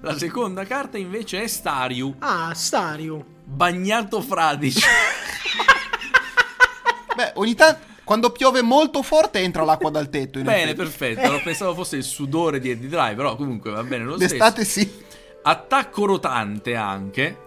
[0.00, 3.24] La seconda carta invece è Stariu, Ah, Stario.
[3.44, 4.86] bagnato fradicio.
[7.14, 10.38] Beh, ogni tanto quando piove molto forte entra l'acqua dal tetto.
[10.38, 10.76] In Bene, effetti.
[10.76, 11.30] perfetto.
[11.30, 14.86] Lo pensavo fosse il sudore di Eddie Dry, però comunque va bene lo D'estate stesso.
[14.88, 15.04] sì.
[15.42, 17.38] Attacco rotante anche.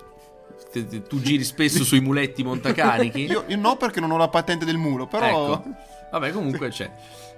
[0.71, 3.21] Tu giri spesso sui muletti montacarichi.
[3.25, 5.25] Io, io no perché non ho la patente del mulo, però...
[5.55, 5.63] Ecco.
[6.11, 6.89] Vabbè, comunque c'è.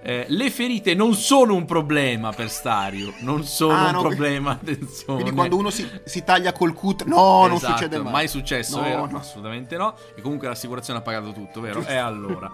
[0.04, 3.14] Eh, le ferite non sono un problema per Stario.
[3.20, 5.20] Non sono Ah, un no, problema, attenzione.
[5.22, 7.06] Quindi quando uno si, si taglia col cutter...
[7.08, 8.12] No, non Esatto, succede mai.
[8.12, 9.06] mai successo, No, vero?
[9.06, 9.18] no.
[9.18, 9.96] Assolutamente no.
[10.16, 11.86] E comunque l'assicurazione ha pagato tutto, vero?
[11.86, 12.52] E allora.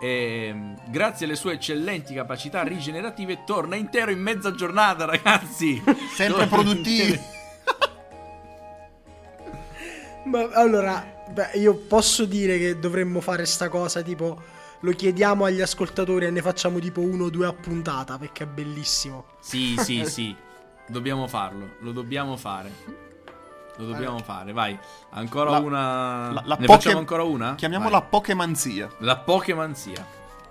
[0.00, 5.82] ehm, grazie alle sue eccellenti capacità rigenerative, torna intero in mezza giornata, ragazzi.
[6.14, 7.20] Sempre intero.
[10.28, 15.60] Ma allora, beh, io posso dire che dovremmo fare sta cosa tipo lo chiediamo agli
[15.60, 19.24] ascoltatori e ne facciamo tipo uno o due a puntata perché è bellissimo.
[19.40, 20.34] Sì, sì, sì.
[20.86, 21.70] Dobbiamo farlo.
[21.80, 22.70] Lo dobbiamo fare.
[23.76, 24.52] Lo dobbiamo fare.
[24.52, 24.76] Vai.
[25.10, 26.32] Ancora La- una.
[26.32, 27.54] la- la ne Poké- facciamo ancora una?
[27.56, 28.08] Chiamiamola Vai.
[28.10, 28.88] Pokemanzia.
[29.00, 30.04] La Pokemanzia.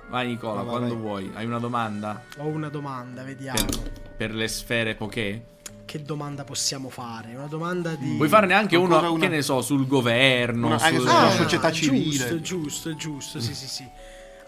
[0.10, 1.02] Vai, Nicola, Vai, quando vai.
[1.04, 1.32] vuoi.
[1.34, 2.24] Hai una domanda?
[2.38, 3.58] Ho una domanda, vediamo.
[3.66, 5.56] Per, per le sfere Poké?
[5.88, 7.34] Che domanda possiamo fare?
[7.34, 8.16] Una domanda di...
[8.18, 10.68] Puoi farne anche uno, una- che ne so, sul governo.
[10.68, 12.42] Una- anche sul- sulla Ah, società civile.
[12.42, 13.88] Giusto, giusto, giusto, sì, sì, sì.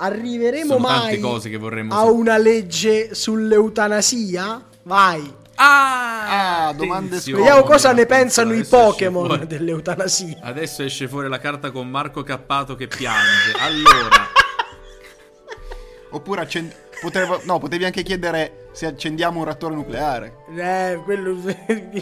[0.01, 2.13] Arriveremo Sono mai tante cose che vorremmo a sapere.
[2.17, 4.65] una legge sull'eutanasia?
[4.83, 5.33] Vai.
[5.55, 10.37] Ah, Ah, domande Vediamo cosa ne pensano i adesso esce Pokémon fuori- dell'eutanasia.
[10.41, 13.53] Adesso esce fuori la carta con Marco Cappato che piange.
[13.59, 14.27] Allora,
[16.11, 20.37] Oppure accend- poteva- no, potevi anche chiedere se accendiamo un reattore nucleare.
[20.55, 21.35] Eh, quello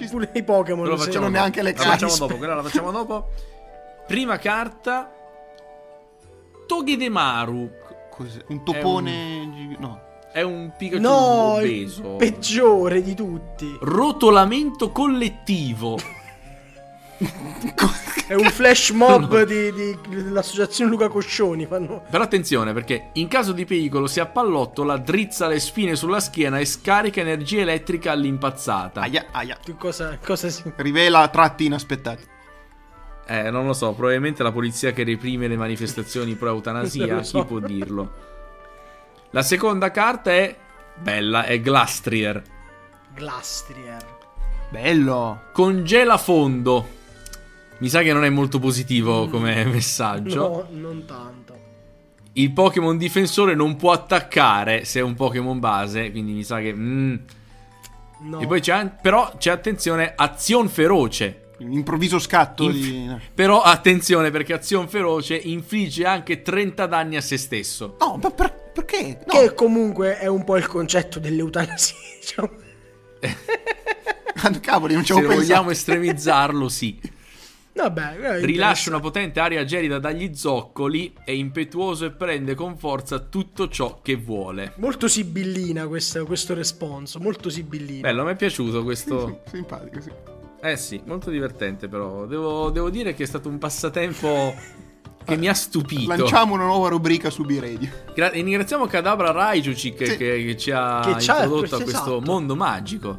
[0.10, 1.38] pure i Pokémon facciamo non dopo.
[1.40, 2.18] neanche le La facciamo carte.
[2.20, 3.28] dopo, quella la facciamo dopo.
[4.08, 5.12] Prima carta
[6.66, 7.70] Togedemaru.
[8.10, 8.44] Cos'è?
[8.48, 9.50] Un topone...
[9.54, 10.02] gi- No.
[10.32, 11.16] È un Pikachu No,
[11.56, 12.16] obeso.
[12.18, 13.76] peggiore di tutti.
[13.82, 15.98] Rotolamento collettivo.
[18.28, 21.66] È un flash mob di, di- dell'associazione Luca Coscioni.
[21.66, 22.04] Fanno...
[22.10, 26.66] Però attenzione perché in caso di pericolo si appallottola, drizza le spine sulla schiena e
[26.66, 29.00] scarica energia elettrica all'impazzata.
[29.00, 29.58] Aia, aia.
[29.64, 30.62] Che Cosa, cosa si...
[30.76, 32.24] Rivela tratti inaspettati.
[33.28, 37.40] Eh, non lo so, probabilmente la polizia che reprime le manifestazioni pro eutanasia, so.
[37.40, 38.14] chi può dirlo?
[39.30, 40.54] La seconda carta è
[40.98, 42.44] bella, è Glastrier.
[43.14, 44.16] Glastrier.
[44.70, 45.44] Bello.
[45.54, 46.97] Congela fondo.
[47.80, 50.68] Mi sa che non è molto positivo come messaggio.
[50.72, 51.56] No, non tanto.
[52.34, 56.74] Il Pokémon difensore non può attaccare se è un Pokémon base, quindi mi sa che...
[56.74, 57.16] mm.
[58.20, 58.40] No.
[58.40, 61.52] E poi c'è, però c'è attenzione, azione feroce.
[61.60, 63.16] Un improvviso scatto Inf- di...
[63.34, 67.96] Però attenzione perché azione feroce infligge anche 30 danni a se stesso.
[68.00, 69.20] No, ma per- perché?
[69.26, 69.40] No.
[69.40, 71.96] Che comunque è un po' il concetto dell'eutanasia.
[72.20, 72.50] Diciamo.
[74.42, 75.54] Ah, Cavoli, non ci Se avevo pensato.
[75.54, 77.00] vogliamo estremizzarlo, sì.
[77.84, 83.20] Vabbè, eh, Rilascia una potente aria gelida dagli zoccoli, è impetuoso e prende con forza
[83.20, 84.74] tutto ciò che vuole.
[84.78, 88.02] Molto sibillina questa- questo responso, molto sibillina.
[88.02, 89.42] Bello, mi è piaciuto questo.
[89.52, 90.12] Simpatico, sì.
[90.60, 92.26] Eh sì, molto divertente però.
[92.26, 94.56] Devo, devo dire che è stato un passatempo
[95.24, 96.08] che mi ha stupito.
[96.08, 97.90] Lanciamo una nuova rubrica su B-Radio.
[98.16, 100.18] Gra- e ringraziamo Kadabra Raijuci che, Sì.
[100.18, 101.84] che- che ci ha Che introdotto a questo
[102.18, 102.22] esatto.
[102.22, 103.16] mondo magico.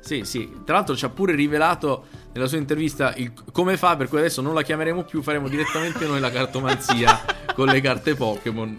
[0.00, 0.50] Sì, sì.
[0.64, 4.42] Tra l'altro ci ha pure rivelato nella sua intervista il- come fa, per cui adesso
[4.42, 7.20] non la chiameremo più, faremo direttamente noi la cartomanzia
[7.54, 8.76] con le carte Pokémon.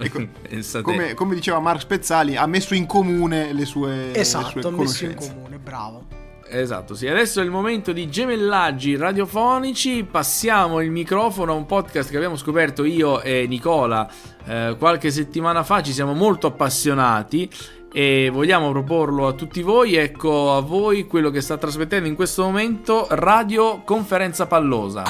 [0.48, 0.84] Pensate.
[0.84, 4.64] Come, come diceva Mark Spezzali, ha messo in comune le sue, le esatto, sue ha
[4.64, 5.34] messo in conoscenze.
[5.34, 6.06] comune, bravo.
[6.48, 7.08] Esatto, sì.
[7.08, 10.04] Adesso è il momento di gemellaggi radiofonici.
[10.04, 14.08] Passiamo il microfono a un podcast che abbiamo scoperto io e Nicola
[14.46, 15.82] eh, qualche settimana fa.
[15.82, 17.50] Ci siamo molto appassionati
[17.98, 19.96] e vogliamo proporlo a tutti voi.
[19.96, 25.04] Ecco a voi quello che sta trasmettendo in questo momento Radio Conferenza Pallosa.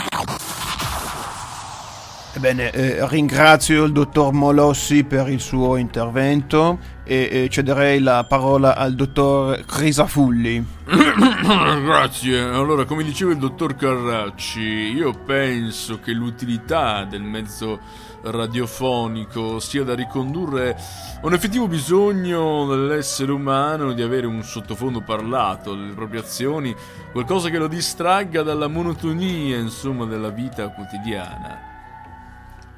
[2.36, 8.76] Ebbene, eh, ringrazio il dottor Molossi per il suo intervento e eh, cederei la parola
[8.76, 10.64] al dottor Crisafulli.
[10.86, 12.40] Grazie.
[12.40, 17.80] Allora, come diceva il dottor Carracci, io penso che l'utilità del mezzo
[18.26, 25.76] radiofonico sia da ricondurre a un effettivo bisogno dell'essere umano di avere un sottofondo parlato
[25.76, 26.76] delle proprie azioni,
[27.12, 31.60] qualcosa che lo distragga dalla monotonia, insomma, della vita quotidiana.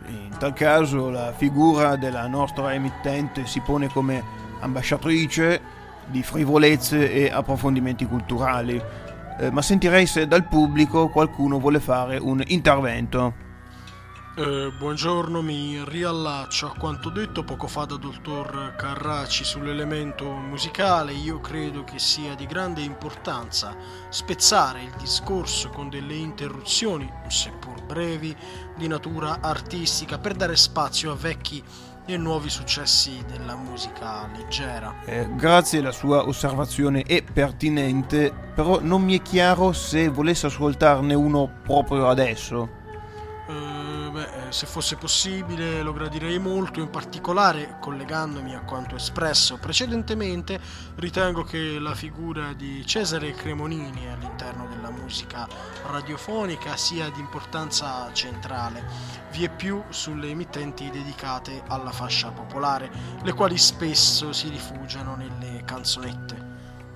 [0.07, 4.23] In tal caso la figura della nostra emittente si pone come
[4.60, 5.62] ambasciatrice
[6.05, 8.81] di frivolezze e approfondimenti culturali,
[9.39, 13.45] Eh, ma sentirei se dal pubblico qualcuno vuole fare un intervento.
[14.39, 21.12] Eh, buongiorno, mi riallaccio a quanto detto poco fa da dottor Carracci sull'elemento musicale.
[21.13, 23.76] Io credo che sia di grande importanza
[24.10, 28.36] spezzare il discorso con delle interruzioni, seppur brevi,
[28.76, 31.63] di natura artistica per dare spazio a vecchi
[32.06, 35.02] e nuovi successi della musica leggera.
[35.04, 41.15] Eh, grazie, la sua osservazione è pertinente, però non mi è chiaro se volesse ascoltarne
[41.15, 42.69] uno proprio adesso.
[43.50, 43.76] Eh,
[44.17, 50.60] beh, eh, se fosse possibile lo gradirei molto, in particolare collegandomi a quanto espresso precedentemente,
[50.95, 55.47] ritengo che la figura di Cesare Cremonini all'interno della musica
[55.86, 58.86] radiofonica sia di importanza centrale,
[59.32, 62.89] vie più sulle emittenti dedicate alla fascia popolare,
[63.21, 66.46] le quali spesso si rifugiano nelle canzonette.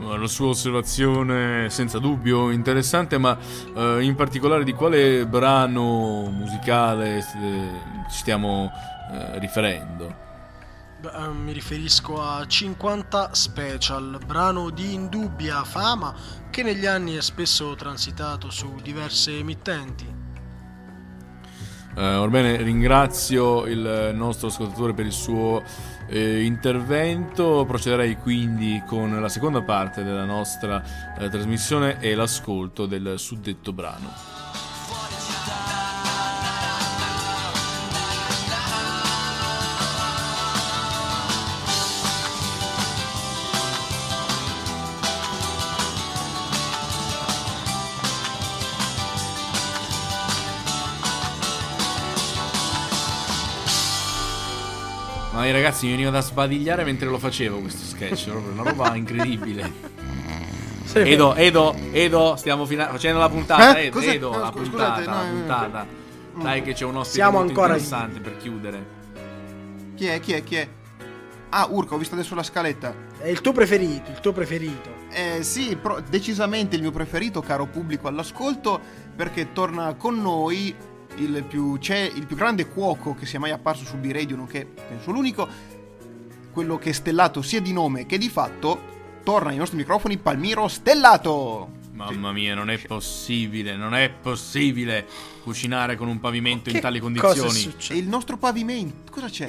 [0.02, 3.38] La sua osservazione è senza dubbio interessante, ma
[3.76, 7.24] eh, in particolare di quale brano musicale eh,
[8.10, 8.72] ci stiamo
[9.12, 10.30] eh, riferendo?
[11.02, 16.14] Beh, eh, mi riferisco a 50 Special, brano di indubbia fama
[16.50, 20.20] che negli anni è spesso transitato su diverse emittenti.
[21.96, 25.62] Eh, orbene, ringrazio il nostro ascoltatore per il suo
[26.12, 27.66] eh, intervento.
[27.66, 30.84] Procederei quindi con la seconda parte della nostra
[31.18, 34.31] eh, trasmissione e l'ascolto del suddetto brano.
[55.42, 58.94] Ma i ragazzi mi veniva da sbadigliare mentre lo facevo questo sketch, proprio una roba
[58.96, 59.74] incredibile.
[60.94, 63.88] Edo, Edo, Edo, stiamo fina- facendo la puntata, Eh?
[63.88, 64.00] Edo?
[64.02, 65.88] Edo, No, la scu- puntata, scusate, la no, eh, puntata.
[66.36, 68.86] Dai che c'è un ospite Siamo molto ancora interessante per chiudere.
[69.96, 70.20] Chi è?
[70.20, 70.44] Chi è?
[70.44, 70.68] Chi è?
[71.50, 72.94] Ah, Urco, ho visto adesso la scaletta.
[73.18, 74.94] È il tuo preferito, il tuo preferito.
[75.10, 78.80] Eh, sì, pro- decisamente il mio preferito, caro pubblico all'ascolto,
[79.16, 80.76] perché torna con noi
[81.22, 85.12] il più, c'è il più grande cuoco che sia mai apparso su B-Radio, nonché penso
[85.12, 85.48] l'unico,
[86.52, 88.90] quello che è stellato sia di nome che di fatto,
[89.24, 91.80] torna ai nostri microfoni Palmiro Stellato.
[91.94, 95.06] Mamma mia, non è possibile, non è possibile
[95.44, 97.76] cucinare con un pavimento in Che tali cosa è condizioni.
[97.90, 99.48] E il nostro pavimento, cosa c'è?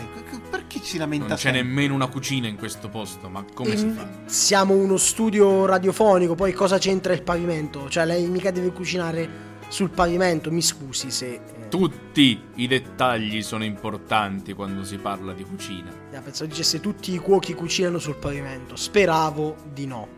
[0.51, 1.63] Perché si lamenta Non c'è sempre?
[1.63, 4.07] nemmeno una cucina in questo posto, ma come si Ehm, fa?
[4.27, 7.89] Siamo uno studio radiofonico, poi cosa c'entra il pavimento?
[7.89, 11.33] Cioè, lei mica deve cucinare sul pavimento, mi scusi se...
[11.35, 15.91] eh, Tutti i dettagli sono importanti quando si parla di cucina.
[16.11, 18.77] eh, pensavo dicesse tutti i cuochi cucinano sul pavimento.
[18.77, 20.09] Speravo di no.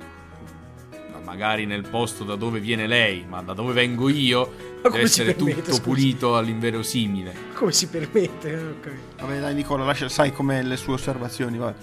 [1.13, 4.89] Ma magari nel posto da dove viene lei, ma da dove vengo io, Ma deve
[4.89, 5.81] come essere permette, tutto scusi?
[5.83, 7.35] pulito all'inverosimile.
[7.55, 8.77] Come si permette?
[8.81, 9.25] Capito.
[9.25, 11.57] Vabbè, dai, Nicola, lascia, sai com'è le sue osservazioni.
[11.59, 11.75] Vabbè.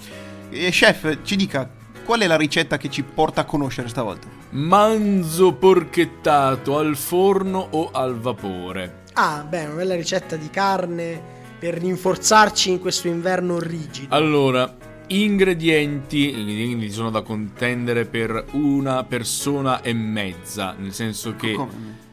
[0.49, 1.69] E chef, ci dica
[2.03, 4.27] qual è la ricetta che ci porta a conoscere stavolta?
[4.51, 9.03] Manzo porchettato al forno o al vapore.
[9.13, 11.21] Ah, beh, una bella ricetta di carne
[11.59, 14.15] per rinforzarci in questo inverno rigido.
[14.15, 14.75] Allora,
[15.07, 22.09] ingredienti, quindi sono da contendere per una persona e mezza, nel senso che Come?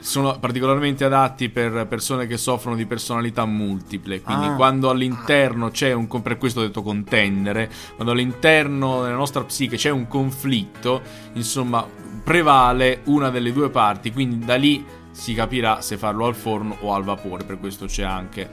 [0.00, 4.20] Sono particolarmente adatti per persone che soffrono di personalità multiple.
[4.22, 4.54] Quindi, Ah.
[4.54, 6.06] quando all'interno c'è un.
[6.08, 7.70] Per questo ho detto contendere.
[7.94, 11.02] Quando all'interno della nostra psiche c'è un conflitto,
[11.34, 11.86] insomma,
[12.24, 14.12] prevale una delle due parti.
[14.12, 17.44] Quindi, da lì si capirà se farlo al forno o al vapore.
[17.44, 18.48] Per questo c'è anche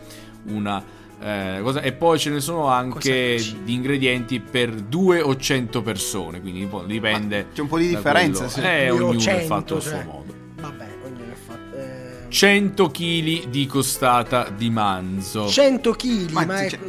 [0.45, 0.83] una.
[1.25, 1.79] eh, cosa.
[1.81, 6.41] E poi ce ne sono anche di ingredienti per due o cento persone.
[6.41, 7.47] Quindi poi dipende.
[7.53, 8.67] C'è un po' di differenza, quello.
[8.67, 8.73] sì.
[8.73, 9.89] Eh, ognuno è 100, fatto a cioè.
[10.01, 10.33] suo modo.
[10.63, 11.75] Vabbè, ognuno è fatto.
[11.75, 15.47] eh, 100 kg di costata di manzo.
[15.47, 16.79] 100 kg, Ma ma, è- c'è-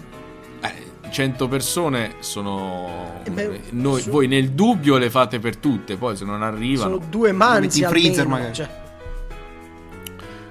[0.61, 3.21] Eh, 100 persone sono.
[3.25, 6.95] Eh beh, noi- su- Voi nel dubbio le fate per tutte, poi se non arrivano.
[6.99, 8.55] sono due manzi in freezer, almeno, magari.
[8.55, 8.83] cioè.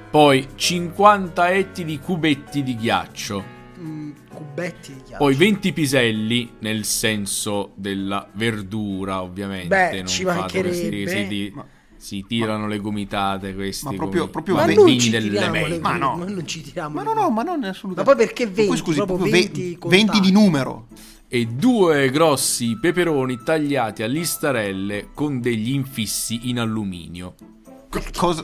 [0.10, 3.44] Poi 50 etti di cubetti di ghiaccio.
[3.80, 5.18] mm, cubetti di ghiaccio.
[5.18, 9.68] Poi 20 piselli, nel senso della verdura, ovviamente.
[9.70, 11.28] Beh, non ci fate mancherebbe.
[11.28, 11.66] di- Ma-
[12.04, 13.86] si tirano le gomitate questi.
[13.86, 15.80] Ma proprio- come proprio ma ve- non ci delle tiriamo le.
[15.80, 16.16] Ma no.
[16.18, 18.10] ma non ci tiriamo Ma no, no, ma non è assolutamente.
[18.12, 18.66] Ma poi perché 20?
[18.68, 20.04] Poi scusi, Proprio proprio 20 20, contati.
[20.06, 20.88] 20 di numero.
[21.30, 27.36] e due grossi peperoni tagliati a listarelle con degli infissi in alluminio.
[28.18, 28.43] Cosa?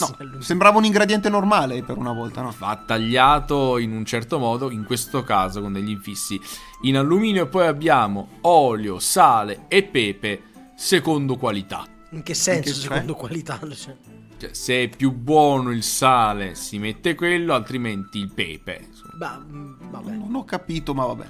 [0.00, 2.52] No, sembrava un ingrediente normale per una volta, no?
[2.58, 6.38] Va tagliato in un certo modo, in questo caso con degli infissi
[6.82, 7.44] in alluminio.
[7.44, 10.42] E poi abbiamo olio, sale e pepe
[10.74, 11.86] secondo qualità.
[12.12, 13.58] In che senso, In che- secondo qualità?
[13.58, 13.96] Cioè,
[14.38, 18.88] Cioè, se è più buono il sale si mette quello, altrimenti il pepe.
[19.16, 20.10] Bah, mm, vabbè.
[20.12, 21.26] Non ho capito, ma vabbè.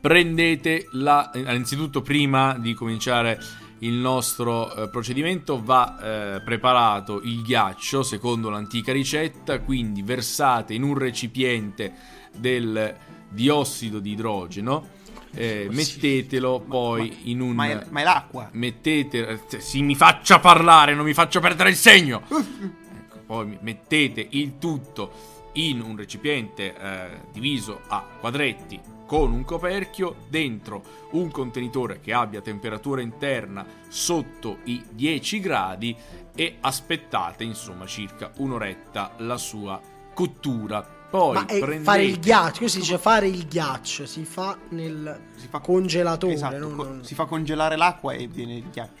[0.00, 3.38] prendete la innanzitutto prima di cominciare
[3.80, 10.82] il nostro eh, procedimento va eh, preparato il ghiaccio secondo l'antica ricetta quindi versate in
[10.82, 11.92] un recipiente
[12.36, 12.96] del
[13.28, 14.88] diossido di idrogeno
[15.34, 18.48] eh, mettetelo poi in un Ma è, ma è l'acqua.
[18.52, 22.22] mettete eh, si mi faccia parlare non mi faccio perdere il segno.
[23.04, 30.16] Ecco, poi mettete il tutto in un recipiente eh, diviso a quadretti con un coperchio
[30.28, 35.94] dentro un contenitore che abbia temperatura interna sotto i 10 gradi
[36.34, 39.78] e aspettate insomma circa un'oretta la sua
[40.14, 44.56] cottura poi Ma prendete fare il ghiaccio, questo si dice fare il ghiaccio, si fa
[44.70, 48.64] nel Si fa congelatore, Esatto, non- co- non- si fa congelare l'acqua e viene il
[48.72, 49.00] ghiaccio.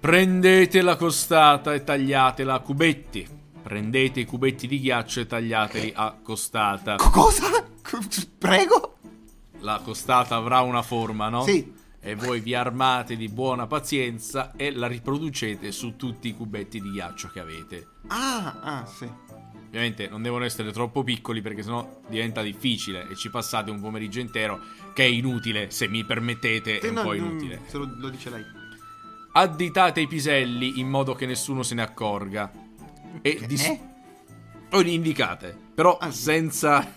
[0.00, 3.26] Prendete la costata e tagliatela a cubetti.
[3.62, 6.96] Prendete i cubetti di ghiaccio e tagliateli a costata.
[6.96, 7.46] Co- Cosa?
[8.38, 8.96] Prego?
[9.60, 11.42] La costata avrà una forma, no?
[11.44, 11.72] Sì.
[12.00, 16.90] E voi vi armate di buona pazienza e la riproducete su tutti i cubetti di
[16.90, 17.86] ghiaccio che avete.
[18.08, 19.08] Ah, ah, sì.
[19.76, 24.20] Ovviamente non devono essere troppo piccoli perché sennò diventa difficile e ci passate un pomeriggio
[24.20, 24.58] intero
[24.94, 27.60] che è inutile, se mi permettete, è Sì, un no, po' inutile.
[27.66, 28.42] Se lo, lo dice lei.
[29.32, 32.50] Additate i piselli in modo che nessuno se ne accorga.
[33.20, 33.78] E dis-
[34.70, 36.22] o li indicate, però Ah, sì.
[36.22, 36.94] senza,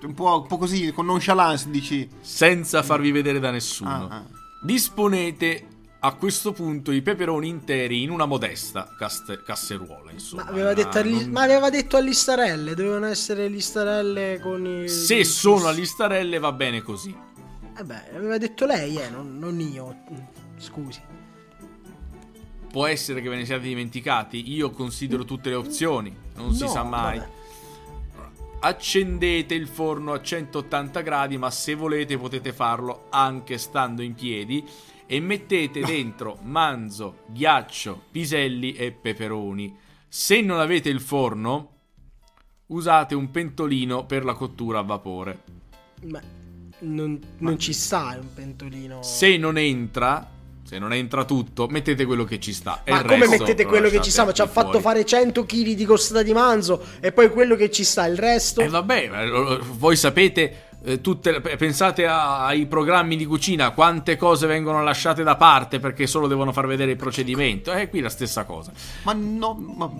[0.00, 2.08] Un po', un po' così, con nonchalance, dici.
[2.20, 3.90] senza farvi vedere da nessuno.
[4.08, 4.24] Ah, ah.
[4.62, 5.66] Disponete
[6.06, 10.10] a questo punto i peperoni interi in una modesta caste- casseruola.
[10.10, 14.38] Insomma, Ma aveva, Una- detto agli- non- ma aveva detto a listarelle, dovevano essere listarelle
[14.40, 14.88] con i...
[14.88, 17.16] Se i- sono a listarelle va bene così.
[17.78, 19.96] Eh beh, aveva detto lei, eh, non, non io.
[20.58, 21.00] Scusi.
[22.70, 24.52] Può essere che ve ne siate dimenticati.
[24.52, 26.14] Io considero tutte le opzioni.
[26.36, 27.18] Non si No, sa mai.
[27.18, 27.30] vabbè.
[28.60, 34.64] Accendete il forno a 180 gradi, ma se volete potete farlo anche stando in piedi.
[35.06, 39.76] E mettete dentro manzo, ghiaccio, piselli e peperoni.
[40.08, 41.70] Se non avete il forno,
[42.66, 45.42] usate un pentolino per la cottura a vapore.
[46.04, 46.20] Ma
[46.80, 49.02] non, non ci sta un pentolino.
[49.02, 50.30] Se non entra,
[50.64, 52.82] Se non entra tutto, mettete quello che ci sta.
[52.86, 54.24] Ma come mettete lo quello che ci sta?
[54.24, 54.82] Ma ci ha fatto fuori.
[54.82, 58.62] fare 100 kg di costata di manzo e poi quello che ci sta, il resto.
[58.62, 60.68] E vabbè, eh, voi sapete,
[61.00, 66.26] tutte, pensate a- ai programmi di cucina, quante cose vengono lasciate da parte perché solo
[66.26, 67.72] devono far vedere il procedimento.
[67.72, 68.72] E qui la stessa cosa.
[69.04, 69.90] Ma no, ma...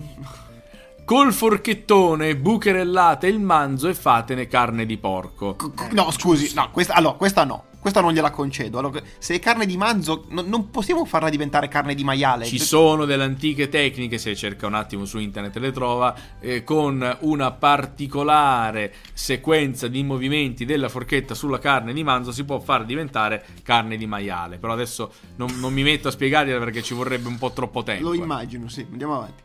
[1.05, 5.55] Col forchettone bucherellate il manzo e fatene carne di porco.
[5.91, 7.65] No, scusi, no, questa, allora, questa no.
[7.85, 8.79] Questa non gliela concedo.
[8.79, 12.45] Allora, se è carne di manzo, no- non possiamo farla diventare carne di maiale.
[12.45, 17.17] Ci sono delle antiche tecniche, se cerca un attimo su internet le trova, eh, con
[17.19, 23.45] una particolare sequenza di movimenti della forchetta sulla carne di manzo si può far diventare
[23.61, 24.57] carne di maiale.
[24.57, 28.05] Però adesso non, non mi metto a spiegargliela perché ci vorrebbe un po' troppo tempo.
[28.05, 28.17] Lo eh.
[28.17, 28.83] immagino, sì.
[28.89, 29.43] Andiamo avanti.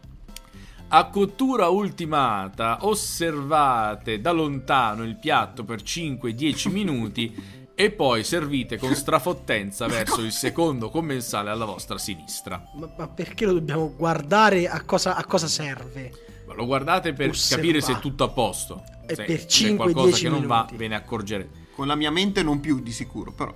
[0.92, 8.92] A cottura ultimata, osservate da lontano il piatto per 5-10 minuti e poi servite con
[8.94, 12.62] strafottenza verso il secondo commensale alla vostra sinistra.
[12.74, 16.12] Ma, ma perché lo dobbiamo guardare a cosa, a cosa serve?
[16.46, 17.54] Ma Lo guardate per Osservate.
[17.68, 18.82] capire se è tutto a posto.
[19.06, 20.76] E Se per c'è 5-10 qualcosa che non va, minuti.
[20.76, 21.58] ve ne accorgerete.
[21.74, 23.54] Con la mia mente non più di sicuro, però.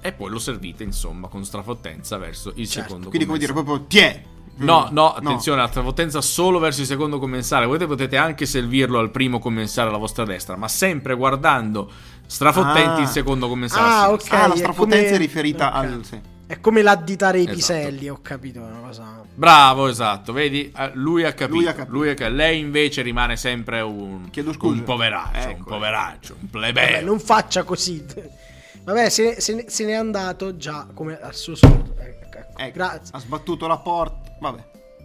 [0.00, 3.86] E poi lo servite, insomma, con strafottenza verso il Certo, secondo Quindi come dire, proprio
[3.88, 4.22] tiè.
[4.58, 7.66] No, no, attenzione, la strafottenza solo verso il secondo commensale.
[7.66, 11.90] Voi potete anche servirlo al primo commensale alla vostra destra, ma sempre guardando
[12.26, 13.02] strafottenti Ah.
[13.02, 13.82] il secondo commensale.
[13.88, 14.20] Ah, a ok.
[14.20, 14.42] sinistra.
[14.44, 15.74] Ah, la è strafottenza come- è riferita ok.
[15.74, 16.00] al...
[16.04, 16.20] Sì.
[16.48, 17.56] È come l'additare i Esatto.
[17.56, 18.60] piselli, ho capito.
[18.60, 19.20] È una cosa.
[19.34, 20.70] Bravo, esatto, vedi?
[20.76, 21.56] Eh, Lui ha capito.
[21.58, 21.92] Lui ha capito.
[21.96, 24.72] Lui ha ca- Lei invece rimane sempre un, Chiedo scusa.
[24.74, 25.64] un poveraccio, un Ecco.
[25.64, 27.04] poveraccio, un Vabbè, plebeo.
[27.04, 28.04] non faccia così.
[28.84, 31.96] Vabbè, se ne, se ne- se n'è andato già come al suo solito.
[31.98, 32.58] Ecco, ecco.
[32.58, 33.10] Ecco, Grazie.
[33.10, 34.30] ha sbattuto la porta.
[34.38, 34.64] Vabbè.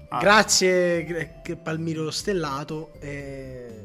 [0.09, 2.91] Ah, Grazie, Palmiro Stellato.
[2.99, 3.80] eh,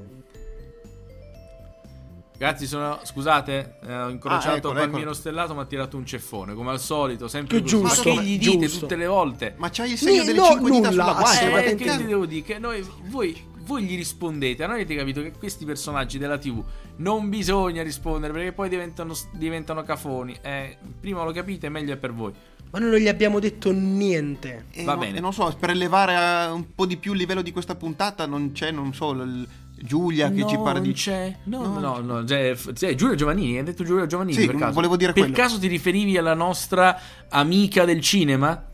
[2.39, 5.15] Ragazzi, sono, scusate, eh, ho incrociato Ah, eccolo, Palmiro eccolo.
[5.15, 7.77] Stellato, mi ha tirato un ceffone, come al solito, sempre Che così.
[7.77, 8.81] giusto, Ma che gli dite giusto.
[8.81, 9.55] tutte le volte?
[9.57, 11.41] Ma c'hai il segno Ni- delle no, 5 dita nulla, sulla guancia.
[11.41, 12.43] Eh, ma ma che ti devo dire?
[12.45, 16.63] Che noi, voi, voi gli rispondete, a noi avete capito che questi personaggi della TV
[16.97, 20.37] non bisogna rispondere perché poi diventano, diventano cafoni.
[20.43, 22.33] Eh, prima lo capite, meglio è per voi.
[22.71, 24.67] Ma noi non gli abbiamo detto niente.
[24.73, 25.17] E Va no- bene.
[25.17, 26.13] E non so, per elevare
[26.49, 29.47] eh, un po' di più il livello di questa puntata non c'è, non so, l-
[29.79, 30.93] Giulia che no, ci parla non di...
[30.93, 31.37] c'è.
[31.45, 31.79] No, No.
[31.79, 32.25] no, no.
[32.27, 34.73] cioè, f- cioè, Giulio Giovannini, hai detto Giulio Giovannini Sì, per caso?
[34.73, 35.37] volevo dire Per quello.
[35.37, 36.99] caso ti riferivi alla nostra
[37.29, 38.65] amica del cinema?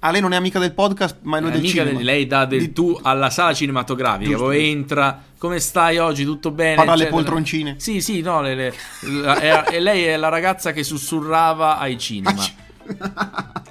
[0.00, 1.96] Ah, lei non è amica del podcast, ma è noi È del amica cinema.
[1.98, 6.24] del- lei dà del Di- tu alla sala cinematografica, Giusto, poi entra, come stai oggi,
[6.24, 6.76] tutto bene?
[6.76, 7.76] Parla alle poltroncine.
[7.78, 8.74] Sì, sì, no, le- le-
[9.22, 12.42] la- è- e lei è la ragazza che sussurrava ai cinema.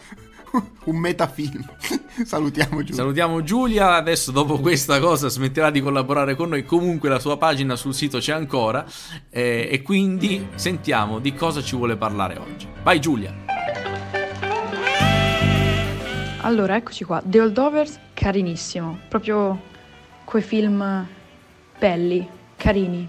[0.86, 1.66] un metafilm.
[2.24, 2.96] Salutiamo Giulia.
[2.96, 7.76] Salutiamo Giulia, adesso dopo questa cosa smetterà di collaborare con noi, comunque la sua pagina
[7.76, 8.86] sul sito c'è ancora
[9.30, 12.68] eh, e quindi sentiamo di cosa ci vuole parlare oggi.
[12.84, 13.34] Vai Giulia!
[16.42, 17.22] Allora, eccoci qua.
[17.24, 19.00] The Holdovers, carinissimo.
[19.08, 19.62] Proprio
[20.26, 21.08] quei film
[21.80, 22.28] belli,
[22.58, 23.08] carini,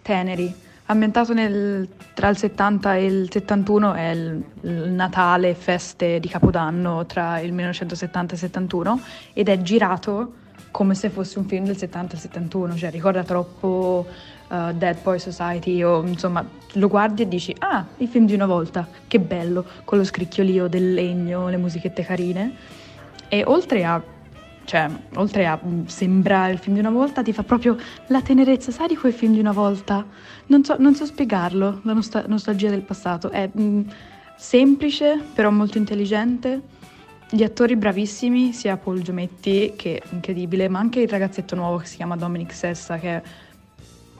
[0.00, 0.68] teneri.
[0.90, 7.06] Ambientato nel- tra il 70 e il 71 è il, il Natale, feste di Capodanno
[7.06, 9.00] tra il 1970 e il 71
[9.32, 10.32] ed è girato
[10.72, 14.04] come se fosse un film del 70 e il 71, cioè ricorda troppo
[14.48, 18.46] uh, Dead Boy Society o insomma lo guardi e dici ah, il film di una
[18.46, 22.52] volta, che bello, con lo scricchiolio del legno, le musichette carine.
[23.28, 24.02] E oltre a
[24.70, 28.70] cioè, oltre a mm, sembrare il film di una volta, ti fa proprio la tenerezza,
[28.70, 30.06] sai di quel film di una volta?
[30.46, 33.30] Non so, non so spiegarlo, la nostal- nostalgia del passato.
[33.30, 33.80] È mm,
[34.36, 36.60] semplice, però molto intelligente.
[37.28, 41.86] Gli attori bravissimi, sia Paul Giometti, che è incredibile, ma anche il ragazzetto nuovo che
[41.86, 43.22] si chiama Dominic Sessa, che è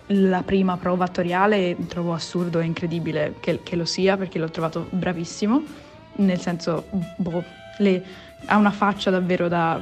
[0.08, 4.88] la prima prova attoriale trovo assurdo e incredibile che, che lo sia perché l'ho trovato
[4.90, 5.62] bravissimo,
[6.16, 7.44] nel senso, boh,
[7.78, 8.02] le-
[8.46, 9.80] ha una faccia davvero da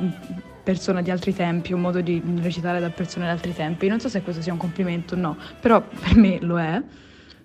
[0.68, 3.88] persona di altri tempi, un modo di recitare da persone di altri tempi.
[3.88, 6.82] Non so se questo sia un complimento o no, però per me lo è.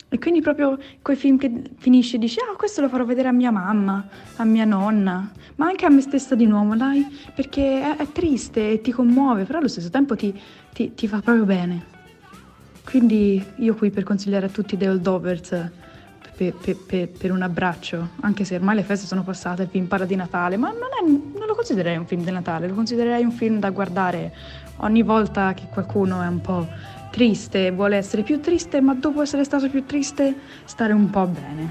[0.10, 3.32] E quindi proprio quei film che finisci e dici, ah, questo lo farò vedere a
[3.32, 4.06] mia mamma,
[4.36, 8.72] a mia nonna, ma anche a me stessa di nuovo, dai, perché è, è triste
[8.72, 10.38] e ti commuove, però allo stesso tempo ti,
[10.74, 11.82] ti- ti fa proprio bene.
[12.84, 15.72] Quindi io qui per consigliare a tutti The Holdovers per,
[16.36, 20.06] per- per- per un abbraccio, anche se ormai le feste sono passate, il film parla
[20.06, 23.32] di Natale, ma non, è- non lo considererei un film di Natale, lo considererei un
[23.32, 24.34] film da guardare
[24.78, 26.68] ogni volta che qualcuno è un po'
[27.12, 31.70] triste, vuole essere più triste, ma dopo essere stato più triste, stare un po' bene.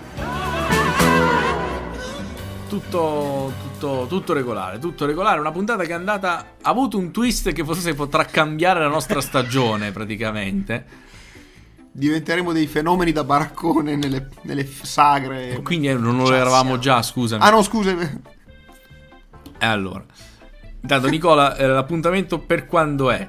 [2.68, 5.38] Tutto, tutto, tutto regolare, tutto regolare.
[5.40, 6.38] Una puntata che è andata.
[6.62, 11.10] Ha avuto un twist che forse potrà cambiare la nostra stagione, praticamente.
[11.92, 15.60] Diventeremo dei fenomeni da baraccone nelle, nelle sagre.
[15.62, 17.42] Quindi eh, non lo Cioè, eravamo già, scusami.
[17.42, 17.90] Ah no, scusa.
[19.58, 20.04] E allora.
[20.80, 23.28] Intanto Nicola, eh, l'appuntamento per quando è?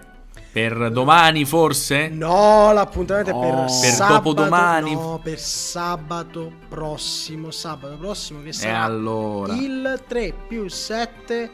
[0.52, 2.10] Per domani forse?
[2.10, 3.62] No, l'appuntamento è per No.
[3.66, 4.14] Per sabato.
[4.34, 4.94] dopodomani?
[4.94, 7.50] No, per sabato prossimo.
[7.52, 9.54] Sabato prossimo che E sarà allora.
[9.54, 11.50] il 3 più 7,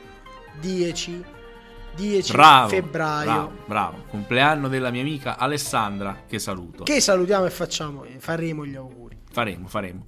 [0.60, 1.24] 10.
[1.96, 3.26] 10 Bravo, febbraio.
[3.26, 4.04] bravo, bravo.
[4.10, 6.84] Compleanno della mia amica Alessandra, che saluto.
[6.84, 9.18] Che salutiamo e facciamo, faremo gli auguri.
[9.32, 10.06] Faremo, faremo.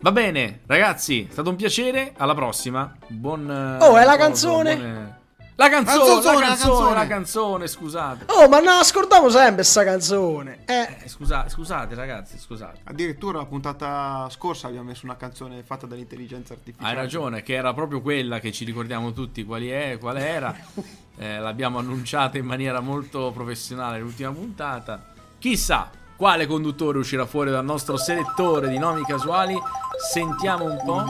[0.00, 2.12] Va bene, ragazzi, è stato un piacere.
[2.16, 2.94] Alla prossima.
[3.08, 3.50] Buon.
[3.80, 4.76] eh, Oh, è la canzone?
[4.76, 5.18] buone-
[5.56, 8.24] La canzone, Canzone, la la canzone, la canzone, scusate.
[8.28, 10.58] Oh, ma no, ascoltiamo sempre sta canzone.
[10.64, 12.80] Eh, Eh, scusa- scusate, ragazzi, scusate.
[12.84, 16.88] Addirittura la puntata scorsa abbiamo messo una canzone fatta dall'intelligenza artificiale.
[16.90, 20.54] Hai ragione, che era proprio quella che ci ricordiamo tutti quali è, qual era.
[21.16, 25.12] Eh, l'abbiamo annunciata in maniera molto professionale l'ultima puntata.
[25.38, 29.56] Chissà quale conduttore uscirà fuori dal nostro selettore di nomi casuali.
[30.12, 31.04] Sentiamo un po'.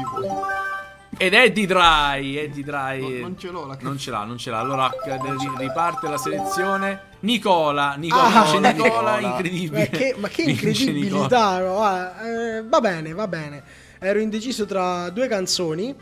[1.17, 3.01] Ed Eddie Dry, Eddie Dry.
[3.01, 4.59] No, non ce l'ho la Non ce l'ha, non ce l'ha.
[4.59, 7.13] Allora eh, ri- riparte la selezione.
[7.21, 9.21] Nicola, Nicola, Ah, Nicola, Nicola.
[9.21, 9.89] incredibile.
[9.91, 11.59] ma che, ma che incredibilità.
[11.61, 11.75] no?
[11.75, 13.63] Guarda, eh, va bene, va bene.
[13.99, 15.95] Ero indeciso tra due canzoni.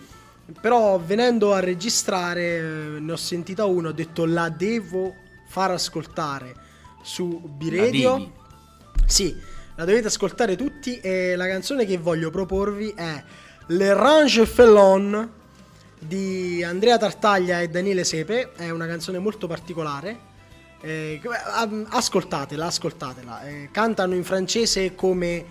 [0.61, 2.63] Però venendo a registrare eh,
[3.01, 5.15] ne ho sentita una, ho detto la devo
[5.47, 6.53] far ascoltare
[7.03, 8.33] su B-Radio.
[9.07, 9.35] Sì,
[9.77, 13.23] la dovete ascoltare tutti e la canzone che voglio proporvi è
[13.73, 15.31] Le Range Fellon
[15.99, 20.31] di Andrea Tartaglia e Daniele Sepe, è una canzone molto particolare.
[20.83, 21.21] Eh,
[21.89, 23.43] ascoltatela, ascoltatela.
[23.45, 25.47] Eh, cantano in francese come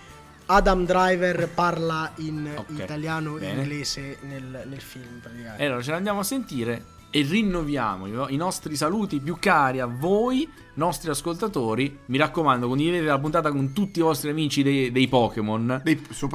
[0.46, 5.20] Adam Driver parla in Ok, italiano e inglese nel, nel film.
[5.20, 5.64] praticamente.
[5.64, 9.80] E allora ce l'andiamo a sentire e rinnoviamo i, no- i nostri saluti più cari
[9.80, 12.00] a voi, nostri ascoltatori.
[12.06, 15.82] Mi raccomando, condividete la puntata con tutti i vostri amici dei, dei Pokémon.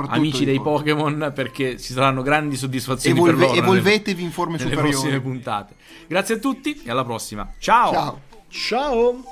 [0.09, 1.15] Amici dei Pokémon.
[1.15, 4.93] Pokémon perché ci saranno grandi soddisfazioni Evolve- per loro nelle- evolvetevi in forme nelle superiori.
[4.93, 5.75] prossime puntate.
[6.07, 7.51] Grazie a tutti e alla prossima.
[7.59, 7.93] Ciao!
[7.93, 8.21] Ciao.
[8.49, 9.25] Ciao!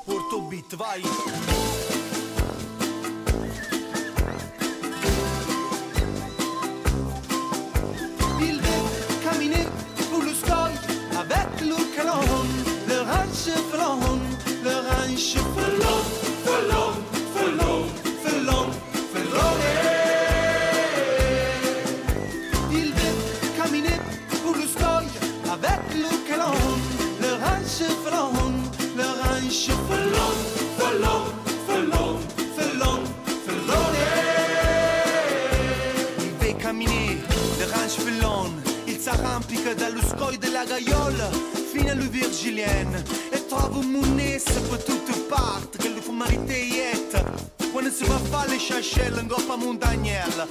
[39.64, 41.30] S'arrampica dallo scoglio della gaiola
[41.72, 47.32] fino alla virgilienne e trova un munesse per tutte parti che le fumarite ietta.
[47.72, 50.46] Quando si va fare le chachelle in groppa montagnella,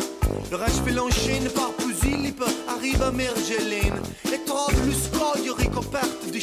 [0.49, 6.41] le ranch fellon scende par Pusilip, arriva a Mergelin e trova lo scoglio ricoperto di.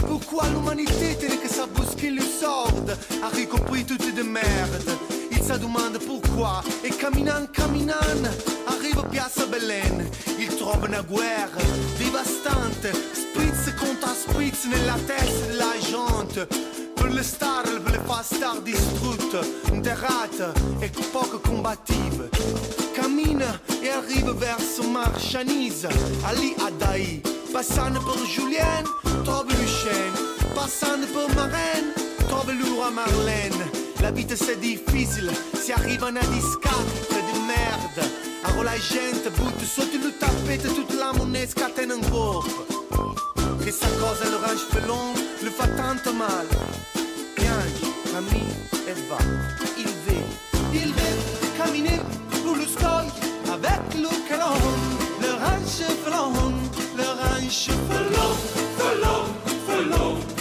[0.00, 5.30] Pourquoi l'umanità tiene che sa buscher le sordes, a ricoprir tutte de merde.
[5.52, 6.62] Sa domanda pourquoi.
[6.80, 8.26] E camminant camminant
[8.64, 10.08] arriva a Piazza Belen.
[10.38, 11.60] Il trova una guerra
[11.98, 16.48] devastante spritz contro spritz nella testa della gente.
[16.94, 19.40] Per le star per le fa star distrutte
[19.72, 22.30] interrate e poco combattive
[22.94, 25.88] cammina e arriva verso Marcianise
[26.22, 28.84] Ali Adai passando per Julien
[29.24, 30.12] trova Lucien
[30.54, 31.92] passando per Marraine
[32.26, 33.71] trova l'Ura Marlène
[34.02, 38.04] la vita c'est difficile, si arriva una discarica di merda.
[38.42, 42.66] Allora la gente butta sotto il tappeto tutta la moneta scatena in corpo.
[43.60, 46.48] Questa cosa l'orange felon le fa tanto male.
[47.34, 48.54] Piange, cammina
[48.86, 49.18] e va.
[49.76, 50.24] Il ve,
[50.72, 52.02] il ve, cammine
[52.42, 53.06] pour le sky
[53.50, 54.58] avec le canon.
[55.20, 56.52] L'orange felon,
[56.96, 58.34] l'orange felon,
[58.76, 59.24] felon,
[59.66, 60.31] felon, felon,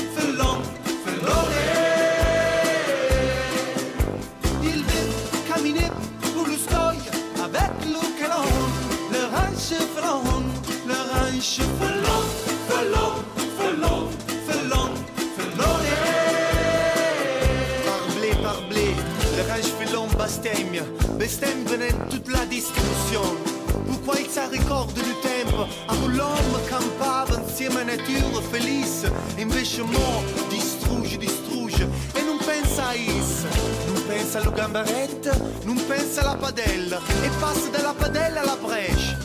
[20.42, 20.84] bestemmia,
[21.18, 23.38] bestemmia in toute la distribution.
[23.86, 29.12] Pourquoi il sa ricorda il tempo a cui l'uomo campava insieme a natura felice.
[29.36, 33.48] Invece mo distrugge, distrugge e non pensa a isso
[33.88, 39.18] non pensa alla gambaretta non pensa alla padella e passa dalla padella alla brescia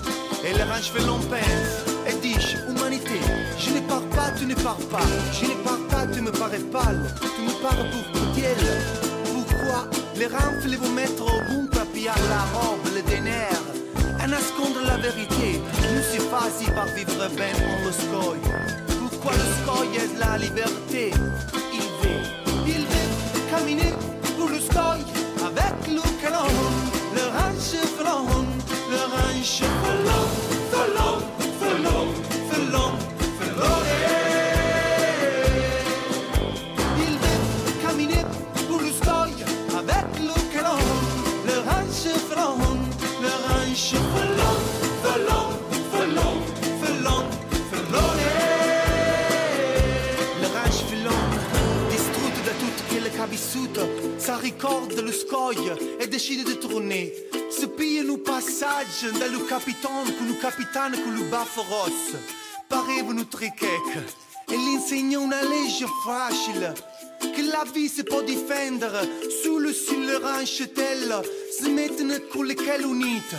[0.42, 3.20] e le ranch non pensa e dice umanité
[3.58, 5.06] je ne pars pas tu ne pars pas.
[5.32, 7.00] Je ne pars pas tu me parais pâle.
[7.20, 8.04] Tu me parais pour
[9.24, 13.48] Pourquoi Les renfles vont mettre au bout pour piller la robe, le déner.
[14.20, 15.60] À nascondre la vérité,
[15.94, 18.38] nous c'est facile par vivre ben en le.
[18.98, 21.12] Pourquoi le scoy est la liberté?
[21.72, 22.22] Il veut,
[22.66, 23.92] il veut caminer
[54.46, 57.28] sa ricorda lo scoglio e decide di tornare.
[57.50, 62.18] Si piglia un passaggio dallo capitano con un capitano con il baffo rosso.
[62.68, 64.06] Parevano tre checche
[64.46, 66.74] e gli insegna una legge facile.
[67.18, 73.36] Che la vita si può difendere solo sulle rancetelle si mettono con le chele unite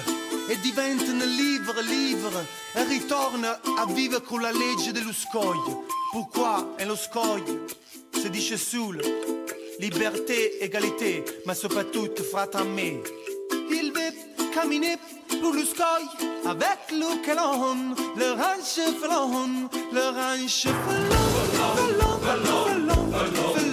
[0.49, 5.85] e diventano libere, libere e ritorna a vivere con la legge dello scoglio.
[6.11, 7.65] Pourquoi è lo scoglio?
[8.11, 9.45] Si dice solo
[9.79, 12.77] liberté, égalité, ma sopa toute fratame.
[13.69, 14.13] Il veut
[14.53, 14.97] caminer
[15.41, 16.03] pour le sky
[16.45, 21.07] avec le calon, le ranch flon, le ranch flon,
[21.53, 23.66] flon, flon, flon,